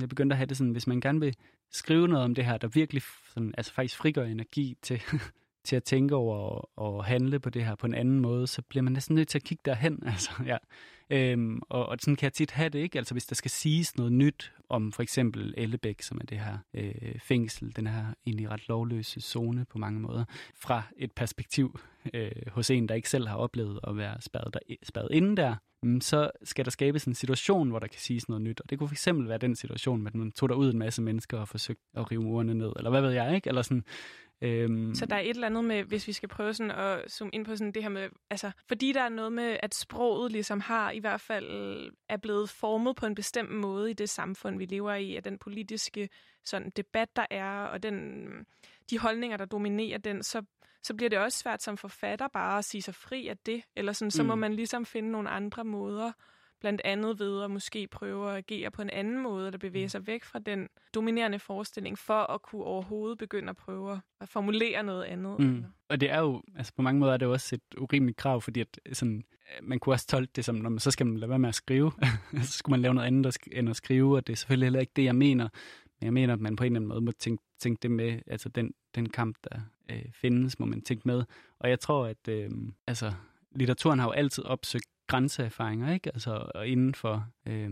[0.00, 1.36] jeg begyndte at have det sådan, hvis man gerne vil
[1.70, 3.02] skrive noget om det her, der virkelig
[3.34, 5.02] sådan, altså faktisk frigør energi til,
[5.64, 8.82] til at tænke over og handle på det her på en anden måde, så bliver
[8.82, 10.02] man næsten nødt til at kigge derhen.
[10.06, 10.56] Altså, ja.
[11.10, 12.98] øhm, og, og sådan kan jeg tit have det, ikke?
[12.98, 16.58] Altså hvis der skal siges noget nyt om for eksempel Ellebæk, som er det her
[16.74, 21.80] øh, fængsel, den her egentlig ret lovløse zone på mange måder, fra et perspektiv
[22.14, 25.56] øh, hos en, der ikke selv har oplevet at være spærret, der, spærret inde der,
[25.82, 28.60] mm, så skal der skabes en situation, hvor der kan siges noget nyt.
[28.60, 31.38] Og det kunne fx være den situation, at man tog der ud en masse mennesker
[31.38, 33.48] og forsøgte at rive murene ned, eller hvad ved jeg, ikke?
[33.48, 33.84] Eller sådan,
[34.42, 34.94] Øhm.
[34.94, 37.44] Så der er et eller andet med, hvis vi skal prøve sådan at zoome ind
[37.44, 40.90] på sådan det her med, altså, fordi der er noget med, at sproget ligesom har
[40.90, 44.94] i hvert fald er blevet formet på en bestemt måde i det samfund, vi lever
[44.94, 46.08] i, at den politiske
[46.44, 48.26] sådan debat, der er, og den,
[48.90, 50.42] de holdninger, der dominerer den, så,
[50.82, 53.92] så bliver det også svært som forfatter bare at sige sig fri af det, eller
[53.92, 54.28] sådan, så mm.
[54.28, 56.12] må man ligesom finde nogle andre måder
[56.62, 60.06] blandt andet ved at måske prøve at agere på en anden måde, eller bevæge sig
[60.06, 65.04] væk fra den dominerende forestilling, for at kunne overhovedet begynde at prøve at formulere noget
[65.04, 65.38] andet.
[65.38, 65.64] Mm.
[65.88, 68.40] Og det er jo, altså på mange måder er det jo også et urimeligt krav,
[68.40, 69.24] fordi at sådan,
[69.62, 71.54] man kunne også tolke det som, når man, så skal man lade være med at
[71.54, 71.92] skrive,
[72.42, 74.92] så skulle man lave noget andet end at skrive, og det er selvfølgelig heller ikke
[74.96, 75.48] det, jeg mener.
[76.00, 78.20] Men jeg mener, at man på en eller anden måde må tænke, tænke det med,
[78.26, 79.60] altså den, den kamp, der
[79.90, 81.24] øh, findes, må man tænke med.
[81.58, 82.50] Og jeg tror, at øh,
[82.86, 83.12] altså,
[83.54, 86.10] litteraturen har jo altid opsøgt grænseerfaringer, ikke?
[86.14, 87.70] Altså, og inden for øh,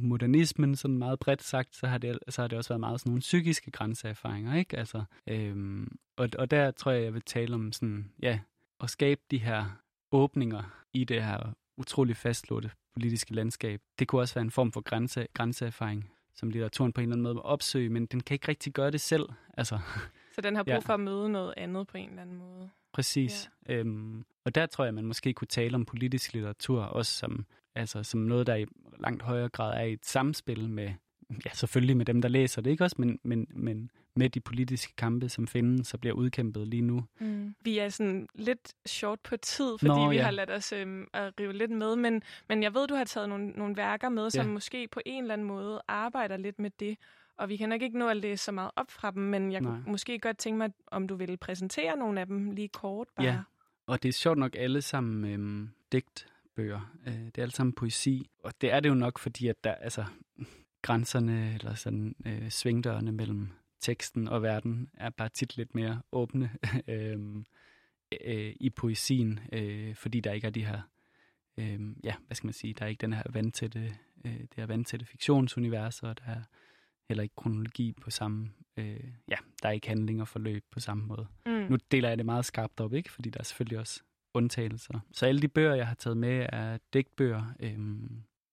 [0.00, 3.10] modernismen, sådan meget bredt sagt, så har, det, så har det også været meget sådan
[3.10, 4.78] nogle psykiske grænseerfaringer, ikke?
[4.78, 8.38] Altså, øh, og, og der tror jeg, jeg vil tale om sådan, ja,
[8.80, 9.64] at skabe de her
[10.12, 10.62] åbninger
[10.92, 13.80] i det her utrolig fastlåte politiske landskab.
[13.98, 17.22] Det kunne også være en form for grænse, grænseerfaring, som litteraturen på en eller anden
[17.22, 19.28] måde må opsøge, men den kan ikke rigtig gøre det selv.
[19.54, 19.78] Altså,
[20.34, 20.78] så den har brug ja.
[20.78, 22.70] for at møde noget andet på en eller anden måde.
[22.98, 23.50] Præcis.
[23.68, 23.74] Ja.
[23.74, 28.02] Øhm, og der tror jeg, man måske kunne tale om politisk litteratur også som, altså,
[28.02, 28.66] som noget, der i
[29.00, 30.92] langt højere grad er i et samspil med,
[31.44, 34.96] ja, selvfølgelig med dem, der læser det, ikke også, men, men, men med de politiske
[34.96, 37.04] kampe, som findes og bliver udkæmpet lige nu.
[37.20, 37.54] Mm.
[37.60, 40.22] Vi er sådan lidt short på tid, fordi Nå, vi ja.
[40.22, 43.28] har ladet os øhm, at rive lidt med, men, men jeg ved, du har taget
[43.28, 44.52] nogle, nogle værker med, som ja.
[44.52, 46.98] måske på en eller anden måde arbejder lidt med det.
[47.38, 49.60] Og vi kan nok ikke nå at læse så meget op fra dem, men jeg
[49.60, 49.72] Nej.
[49.72, 53.26] kunne måske godt tænke mig, om du ville præsentere nogle af dem lige kort bare.
[53.26, 53.40] Ja,
[53.86, 56.94] og det er sjovt nok alle sammen øhm, digtbøger.
[57.06, 58.30] Øh, det er alle sammen poesi.
[58.44, 60.04] Og det er det jo nok, fordi at der, altså,
[60.82, 63.48] grænserne eller sådan øh, svingdørene mellem
[63.80, 66.50] teksten og verden er bare tit lidt mere åbne
[66.88, 67.18] øh,
[68.24, 70.80] øh, i poesien, øh, fordi der ikke er de her,
[71.56, 74.66] øh, ja, hvad skal man sige, der er ikke den her vandtætte, øh, det her
[74.66, 76.42] vandtætte fiktionsunivers, og der er
[77.08, 81.06] heller ikke kronologi på samme, øh, ja, der er ikke handling og forløb på samme
[81.06, 81.26] måde.
[81.46, 81.52] Mm.
[81.52, 83.12] Nu deler jeg det meget skarpt op, ikke?
[83.12, 84.02] Fordi der er selvfølgelig også
[84.34, 85.00] undtagelser.
[85.12, 87.78] Så alle de bøger, jeg har taget med, er digtbøger, øh,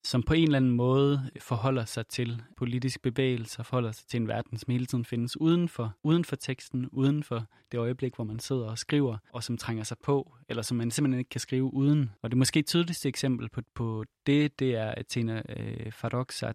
[0.05, 4.27] som på en eller anden måde forholder sig til politisk bevægelse, forholder sig til en
[4.27, 8.23] verden, som hele tiden findes uden for, uden for teksten, uden for det øjeblik, hvor
[8.23, 11.41] man sidder og skriver, og som trænger sig på, eller som man simpelthen ikke kan
[11.41, 12.11] skrive uden.
[12.21, 16.53] Og det måske tydeligste eksempel på, på det, det er Athena øh, Farrokhzad,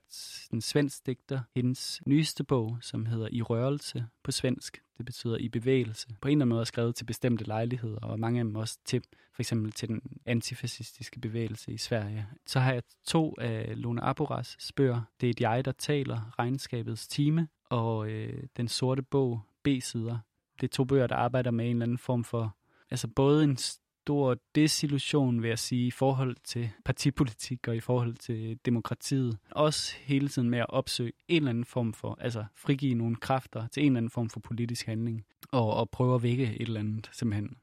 [0.53, 4.81] en svensk digter, hendes nyeste bog, som hedder I rørelse på svensk.
[5.01, 6.09] Det betyder i bevægelse.
[6.21, 8.79] På en eller anden måde er skrevet til bestemte lejligheder, og mange af dem også
[8.85, 9.03] til,
[9.35, 12.27] for eksempel til den antifascistiske bevægelse i Sverige.
[12.47, 15.03] Så har jeg to af Lone Aboras bøger.
[15.21, 20.19] Det er et jeg, der taler, regnskabets time, og øh, Den sorte bog, B-sider.
[20.61, 22.57] Det er to bøger, der arbejder med en eller anden form for,
[22.91, 23.57] altså både en
[24.05, 29.39] stor desillusion, vil jeg sige, i forhold til partipolitik og i forhold til demokratiet.
[29.51, 33.67] Også hele tiden med at opsøge en eller anden form for, altså frigive nogle kræfter
[33.67, 36.81] til en eller anden form for politisk handling, og, og prøve at vække et eller
[36.81, 37.57] andet, simpelthen.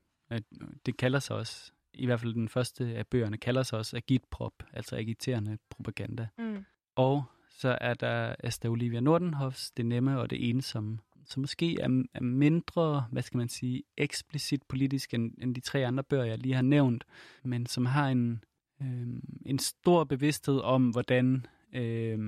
[0.85, 4.53] Det kalder sig også, i hvert fald den første af bøgerne, kalder sig også agitprop,
[4.73, 6.27] altså agiterende propaganda.
[6.38, 6.65] Mm.
[6.95, 10.97] Og så er der Asta Olivia Nordenhofs Det Nemme og Det Ensomme,
[11.28, 15.86] som måske er, er mindre, hvad skal man sige, eksplicit politisk end, end de tre
[15.86, 17.03] andre bøger, jeg lige har nævnt,
[17.43, 18.43] men som har en,
[18.82, 19.07] øh,
[19.45, 22.19] en stor bevidsthed om, hvordan øh,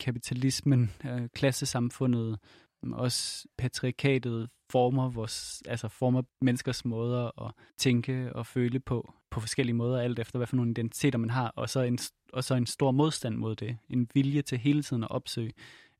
[0.00, 2.38] kapitalismen, øh, klassesamfundet,
[2.92, 9.74] også patriarkatet former vores, altså former menneskers måder at tænke og føle på, på forskellige
[9.74, 11.98] måder, alt efter hvad for nogle identiteter man har, og så en,
[12.32, 13.78] og så en stor modstand mod det.
[13.90, 15.52] En vilje til hele tiden at opsøge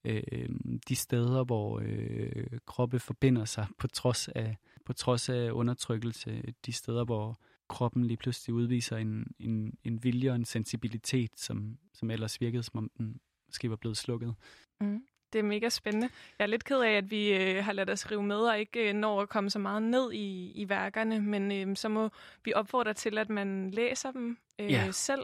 [0.05, 0.49] øh,
[0.88, 6.72] de steder, hvor øh, kroppe forbinder sig på trods af på trods af undertrykkelse, de
[6.72, 7.38] steder, hvor
[7.68, 12.62] kroppen lige pludselig udviser en, en, en vilje og en sensibilitet, som, som ellers virkede,
[12.62, 14.34] som om den måske var blevet slukket.
[14.80, 15.07] Mm.
[15.32, 16.09] Det er mega spændende.
[16.38, 18.88] Jeg er lidt ked af, at vi øh, har ladet os rive med og ikke
[18.88, 22.11] øh, når at komme så meget ned i, i værkerne, men øh, så må
[22.44, 24.90] vi opfordre til, at man læser dem øh, ja.
[24.90, 25.22] selv.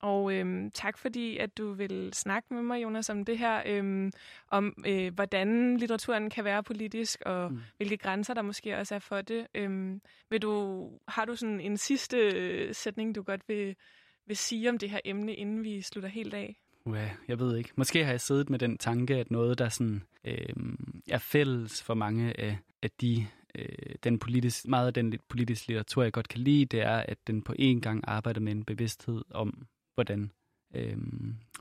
[0.00, 4.12] Og øhm, tak fordi, at du vil snakke med mig, Jonas, om det her, øhm,
[4.50, 7.60] om øh, hvordan litteraturen kan være politisk, og mm.
[7.76, 9.46] hvilke grænser der måske også er for det.
[9.54, 13.76] Øhm, vil du, har du sådan en sidste øh, sætning, du godt vil,
[14.26, 16.56] vil sige om det her emne, inden vi slutter helt af?
[16.86, 17.70] Ja, jeg ved ikke.
[17.76, 20.54] Måske har jeg siddet med den tanke, at noget, der sådan, øh,
[21.10, 26.02] er fælles for mange af, af de øh, den politisk, meget af den politiske litteratur,
[26.02, 29.22] jeg godt kan lide, det er, at den på en gang arbejder med en bevidsthed
[29.30, 30.32] om, hvordan,
[30.74, 30.98] øh,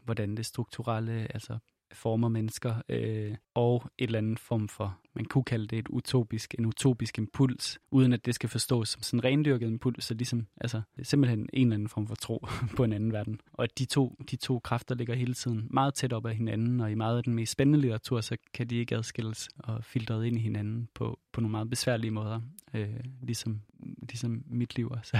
[0.03, 1.57] hvordan det strukturelle altså
[1.93, 6.55] former mennesker, øh, og et eller andet form for, man kunne kalde det et utopisk,
[6.59, 10.47] en utopisk impuls, uden at det skal forstås som sådan en rendyrket impuls, så ligesom,
[10.61, 12.47] altså, er simpelthen en eller anden form for tro
[12.77, 13.41] på en anden verden.
[13.53, 16.79] Og at de to, de to kræfter ligger hele tiden meget tæt op ad hinanden,
[16.79, 20.25] og i meget af den mest spændende litteratur, så kan de ikke adskilles og filtreret
[20.25, 22.41] ind i hinanden på, på nogle meget besværlige måder,
[22.73, 22.89] øh,
[23.21, 23.61] ligesom,
[24.01, 25.17] ligesom mit liv også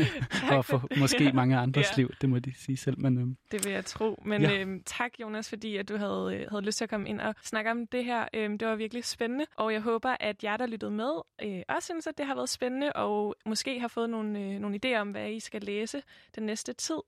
[0.56, 2.00] og for måske mange andres ja.
[2.00, 2.98] liv, det må de sige selv.
[2.98, 4.22] Men, øhm, det vil jeg tro.
[4.24, 4.60] Men ja.
[4.60, 7.34] øhm, tak, Jonas, fordi at du havde, øh, havde lyst til at komme ind og
[7.42, 8.24] snakke om det her.
[8.34, 11.86] Øhm, det var virkelig spændende, og jeg håber, at jer, der lyttede med, øh, også
[11.86, 15.10] synes, at det har været spændende, og måske har fået nogle, øh, nogle idéer om,
[15.10, 16.02] hvad I skal læse
[16.34, 17.00] den næste tid.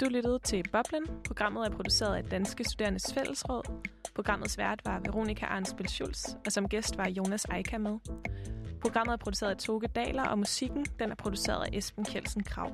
[0.00, 1.06] Du lyttede til Boblen.
[1.26, 3.97] Programmet er produceret af Danske Studerendes Fællesråd.
[4.18, 7.98] Programmets vært var Veronika Arnsbøl Schulz, og som gæst var Jonas Eika med.
[8.80, 12.72] Programmet er produceret af Toge Daler, og musikken den er produceret af Esben Kjeldsen Krav.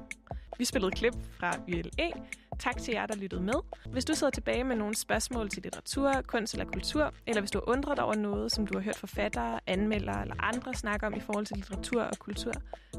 [0.59, 2.13] Vi spillede klip fra YLE.
[2.59, 3.55] Tak til jer, der lyttede med.
[3.93, 7.59] Hvis du sidder tilbage med nogle spørgsmål til litteratur, kunst eller kultur, eller hvis du
[7.59, 11.21] har undret over noget, som du har hørt forfattere, anmeldere eller andre snakke om i
[11.21, 12.53] forhold til litteratur og kultur,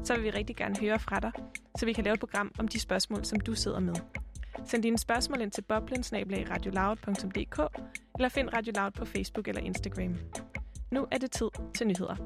[0.04, 1.32] så vil vi rigtig gerne høre fra dig,
[1.78, 3.94] så vi kan lave et program om de spørgsmål, som du sidder med.
[4.64, 7.60] Send dine spørgsmål ind til boblensnabelag.radioloud.dk
[8.18, 10.16] eller find Radio Loud på Facebook eller Instagram.
[10.90, 12.16] Nu er det tid til nyheder.